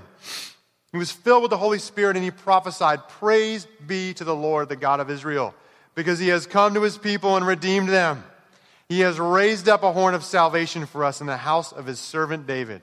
He 0.91 0.97
was 0.97 1.11
filled 1.11 1.41
with 1.41 1.49
the 1.49 1.57
Holy 1.57 1.79
Spirit 1.79 2.15
and 2.15 2.23
he 2.23 2.31
prophesied, 2.31 3.09
Praise 3.09 3.67
be 3.85 4.13
to 4.13 4.23
the 4.23 4.35
Lord, 4.35 4.69
the 4.69 4.75
God 4.75 4.99
of 4.99 5.09
Israel, 5.09 5.53
because 5.93 6.19
he 6.19 6.29
has 6.29 6.45
come 6.45 6.73
to 6.75 6.81
his 6.81 6.97
people 6.97 7.35
and 7.35 7.45
redeemed 7.45 7.89
them. 7.89 8.23
He 8.89 8.99
has 8.99 9.19
raised 9.19 9.67
up 9.67 9.83
a 9.83 9.91
horn 9.91 10.13
of 10.13 10.23
salvation 10.23 10.85
for 10.85 11.03
us 11.03 11.21
in 11.21 11.27
the 11.27 11.37
house 11.37 11.71
of 11.71 11.85
his 11.85 11.99
servant 11.99 12.45
David. 12.45 12.81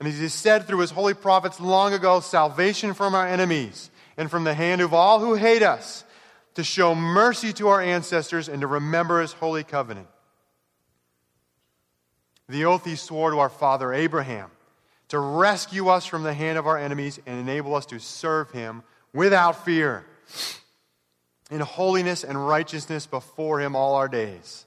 And 0.00 0.08
as 0.08 0.18
he 0.18 0.28
said 0.28 0.66
through 0.66 0.80
his 0.80 0.90
holy 0.90 1.14
prophets 1.14 1.60
long 1.60 1.92
ago, 1.92 2.18
salvation 2.20 2.92
from 2.92 3.14
our 3.14 3.26
enemies 3.26 3.90
and 4.16 4.30
from 4.30 4.42
the 4.44 4.54
hand 4.54 4.80
of 4.80 4.92
all 4.92 5.20
who 5.20 5.34
hate 5.34 5.62
us, 5.62 6.04
to 6.54 6.64
show 6.64 6.94
mercy 6.94 7.52
to 7.54 7.68
our 7.68 7.80
ancestors 7.80 8.48
and 8.48 8.60
to 8.60 8.66
remember 8.66 9.20
his 9.20 9.32
holy 9.32 9.64
covenant. 9.64 10.08
The 12.48 12.66
oath 12.66 12.84
he 12.84 12.96
swore 12.96 13.30
to 13.30 13.38
our 13.38 13.48
father 13.48 13.92
Abraham 13.92 14.50
to 15.08 15.18
rescue 15.18 15.88
us 15.88 16.04
from 16.04 16.22
the 16.22 16.34
hand 16.34 16.58
of 16.58 16.66
our 16.66 16.76
enemies 16.76 17.20
and 17.26 17.38
enable 17.38 17.74
us 17.74 17.86
to 17.86 18.00
serve 18.00 18.50
him 18.50 18.82
without 19.14 19.64
fear 19.64 20.04
in 21.50 21.60
holiness 21.60 22.24
and 22.24 22.48
righteousness 22.48 23.06
before 23.06 23.60
him 23.60 23.76
all 23.76 23.94
our 23.94 24.08
days. 24.08 24.66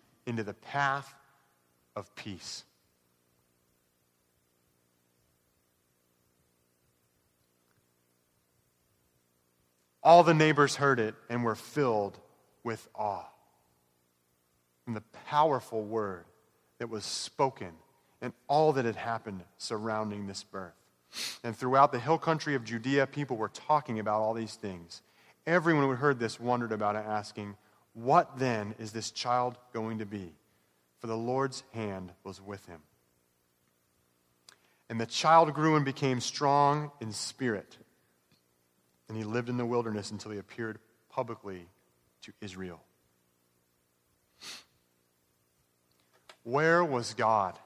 into 0.25 0.43
the 0.43 0.53
path 0.53 1.13
of 1.95 2.13
peace. 2.15 2.63
All 10.03 10.23
the 10.23 10.33
neighbors 10.33 10.75
heard 10.75 10.99
it 10.99 11.13
and 11.29 11.43
were 11.43 11.55
filled 11.55 12.17
with 12.63 12.87
awe 12.95 13.25
from 14.83 14.95
the 14.95 15.03
powerful 15.27 15.83
word 15.83 16.25
that 16.79 16.89
was 16.89 17.05
spoken 17.05 17.71
and 18.21 18.33
all 18.47 18.73
that 18.73 18.85
had 18.85 18.95
happened 18.95 19.41
surrounding 19.57 20.27
this 20.27 20.43
birth. 20.43 20.73
And 21.43 21.55
throughout 21.55 21.91
the 21.91 21.99
hill 21.99 22.17
country 22.17 22.55
of 22.55 22.63
Judea, 22.63 23.05
people 23.07 23.37
were 23.37 23.49
talking 23.49 23.99
about 23.99 24.21
all 24.21 24.33
these 24.33 24.55
things. 24.55 25.01
Everyone 25.45 25.83
who 25.83 25.91
heard 25.91 26.19
this 26.19 26.39
wondered 26.39 26.71
about 26.71 26.95
it, 26.95 27.03
asking, 27.05 27.55
what 27.93 28.37
then 28.39 28.75
is 28.79 28.91
this 28.91 29.11
child 29.11 29.57
going 29.73 29.99
to 29.99 30.05
be? 30.05 30.33
For 30.99 31.07
the 31.07 31.17
Lord's 31.17 31.63
hand 31.73 32.11
was 32.23 32.41
with 32.41 32.65
him. 32.67 32.81
And 34.89 34.99
the 34.99 35.05
child 35.05 35.53
grew 35.53 35.75
and 35.75 35.85
became 35.85 36.19
strong 36.19 36.91
in 36.99 37.11
spirit. 37.11 37.77
And 39.07 39.17
he 39.17 39.23
lived 39.23 39.49
in 39.49 39.57
the 39.57 39.65
wilderness 39.65 40.11
until 40.11 40.31
he 40.31 40.37
appeared 40.37 40.79
publicly 41.09 41.67
to 42.23 42.31
Israel. 42.41 42.81
Where 46.43 46.83
was 46.83 47.13
God? 47.13 47.57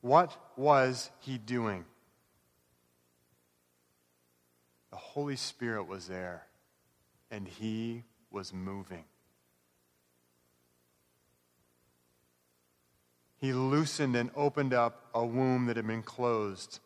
What 0.00 0.36
was 0.56 1.10
he 1.20 1.38
doing? 1.38 1.84
The 4.90 4.96
Holy 4.96 5.36
Spirit 5.36 5.88
was 5.88 6.06
there, 6.06 6.46
and 7.30 7.48
he 7.48 8.04
was 8.34 8.52
moving. 8.52 9.04
He 13.38 13.52
loosened 13.52 14.16
and 14.16 14.30
opened 14.34 14.74
up 14.74 15.06
a 15.14 15.24
womb 15.24 15.66
that 15.66 15.76
had 15.76 15.86
been 15.86 16.02
closed 16.02 16.80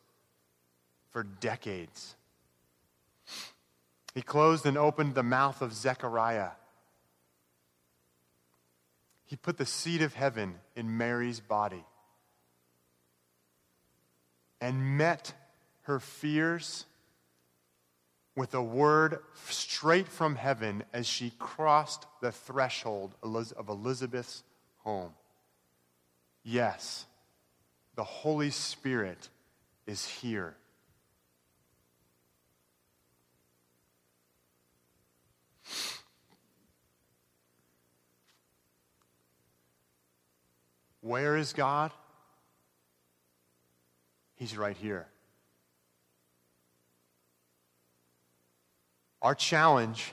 for 1.10 1.22
decades. 1.22 2.14
He 4.14 4.22
closed 4.22 4.66
and 4.66 4.76
opened 4.76 5.14
the 5.14 5.22
mouth 5.22 5.62
of 5.62 5.72
Zechariah. 5.72 6.50
He 9.24 9.36
put 9.36 9.56
the 9.56 9.66
seed 9.66 10.02
of 10.02 10.14
heaven 10.14 10.56
in 10.76 10.96
Mary's 10.98 11.40
body 11.40 11.84
and 14.60 14.98
met 14.98 15.32
her 15.82 16.00
fears 16.00 16.84
with 18.38 18.54
a 18.54 18.62
word 18.62 19.18
straight 19.48 20.06
from 20.06 20.36
heaven 20.36 20.84
as 20.92 21.08
she 21.08 21.32
crossed 21.40 22.06
the 22.20 22.30
threshold 22.30 23.12
of 23.20 23.68
Elizabeth's 23.68 24.44
home. 24.78 25.12
yes, 26.44 27.04
the 27.96 28.04
Holy 28.04 28.50
Spirit 28.50 29.28
is 29.88 30.06
here. 30.06 30.54
Where 41.00 41.36
is 41.36 41.52
God? 41.52 41.90
He's 44.36 44.56
right 44.56 44.76
here. 44.76 45.08
Our 49.20 49.34
challenge 49.34 50.12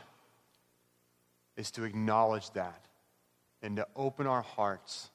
is 1.55 1.71
to 1.71 1.83
acknowledge 1.83 2.51
that 2.51 2.85
and 3.61 3.77
to 3.77 3.87
open 3.95 4.27
our 4.27 4.41
hearts 4.41 5.09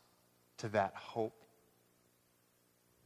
to 0.58 0.68
that 0.70 0.94
hope 0.94 1.34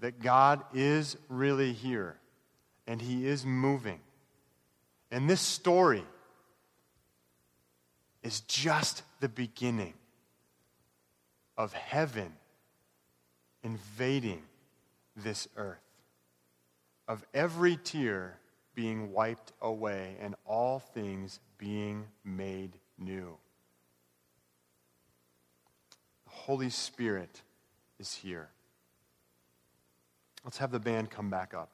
that 0.01 0.21
God 0.21 0.63
is 0.75 1.17
really 1.29 1.73
here 1.73 2.17
and 2.87 3.01
He 3.01 3.27
is 3.27 3.47
moving. 3.47 4.01
And 5.11 5.31
this 5.31 5.41
story 5.41 6.05
is 8.23 8.41
just 8.41 9.03
the 9.21 9.29
beginning 9.29 9.95
of 11.57 11.73
heaven 11.73 12.33
invading 13.63 14.43
this 15.17 15.49
earth, 15.57 15.79
of 17.09 17.25
every 17.33 17.77
tear 17.77 18.39
being 18.75 19.13
wiped 19.13 19.53
away 19.63 20.17
and 20.21 20.35
all 20.45 20.79
things 20.79 21.41
being 21.59 22.07
made 22.25 22.79
new. 22.99 23.37
The 26.25 26.31
Holy 26.31 26.71
Spirit 26.71 27.43
is 27.99 28.15
here. 28.15 28.49
Let's 30.45 30.59
have 30.59 30.73
the 30.73 30.81
band 30.81 31.11
come 31.11 31.31
back 31.31 31.55
up. 31.55 31.74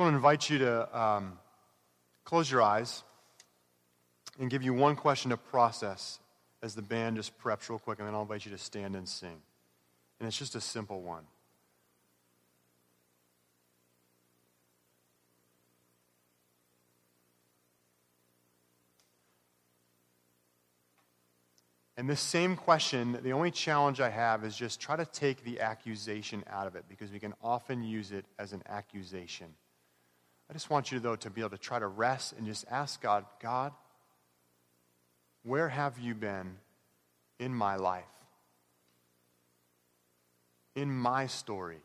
I 0.00 0.04
want 0.04 0.12
to 0.12 0.16
invite 0.16 0.48
you 0.48 0.58
to 0.58 0.98
um, 0.98 1.38
close 2.24 2.50
your 2.50 2.62
eyes 2.62 3.02
and 4.40 4.50
give 4.50 4.62
you 4.62 4.72
one 4.72 4.96
question 4.96 5.30
to 5.30 5.36
process 5.36 6.18
as 6.62 6.74
the 6.74 6.82
band 6.82 7.16
just 7.16 7.38
preps 7.38 7.68
real 7.68 7.78
quick, 7.78 7.98
and 7.98 8.08
then 8.08 8.14
I'll 8.14 8.22
invite 8.22 8.46
you 8.46 8.52
to 8.52 8.58
stand 8.58 8.96
and 8.96 9.06
sing. 9.08 9.42
And 10.18 10.26
it's 10.26 10.38
just 10.38 10.54
a 10.54 10.60
simple 10.60 11.02
one. 11.02 11.24
And 21.98 22.08
this 22.08 22.20
same 22.20 22.56
question, 22.56 23.18
the 23.22 23.32
only 23.32 23.50
challenge 23.50 24.00
I 24.00 24.08
have 24.08 24.44
is 24.44 24.56
just 24.56 24.80
try 24.80 24.96
to 24.96 25.04
take 25.04 25.44
the 25.44 25.60
accusation 25.60 26.42
out 26.50 26.66
of 26.66 26.74
it 26.76 26.84
because 26.88 27.12
we 27.12 27.18
can 27.18 27.34
often 27.42 27.82
use 27.82 28.10
it 28.10 28.24
as 28.38 28.52
an 28.54 28.62
accusation. 28.68 29.48
I 30.52 30.54
just 30.54 30.68
want 30.68 30.92
you, 30.92 31.00
though, 31.00 31.16
to 31.16 31.30
be 31.30 31.40
able 31.40 31.48
to 31.48 31.56
try 31.56 31.78
to 31.78 31.86
rest 31.86 32.34
and 32.36 32.46
just 32.46 32.66
ask 32.70 33.00
God, 33.00 33.24
God, 33.40 33.72
where 35.44 35.70
have 35.70 35.98
you 35.98 36.14
been 36.14 36.58
in 37.38 37.54
my 37.54 37.76
life? 37.76 38.04
In 40.76 40.90
my 40.92 41.26
story? 41.26 41.80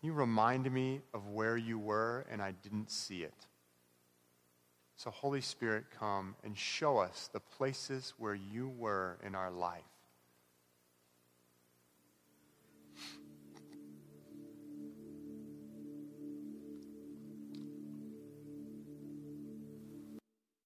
Can 0.00 0.08
you 0.08 0.12
remind 0.12 0.68
me 0.72 1.00
of 1.14 1.28
where 1.28 1.56
you 1.56 1.78
were 1.78 2.26
and 2.28 2.42
I 2.42 2.50
didn't 2.64 2.90
see 2.90 3.22
it? 3.22 3.46
So, 4.96 5.10
Holy 5.10 5.42
Spirit, 5.42 5.84
come 5.96 6.34
and 6.42 6.58
show 6.58 6.98
us 6.98 7.30
the 7.32 7.38
places 7.38 8.14
where 8.18 8.34
you 8.34 8.68
were 8.68 9.16
in 9.24 9.36
our 9.36 9.52
life. 9.52 9.84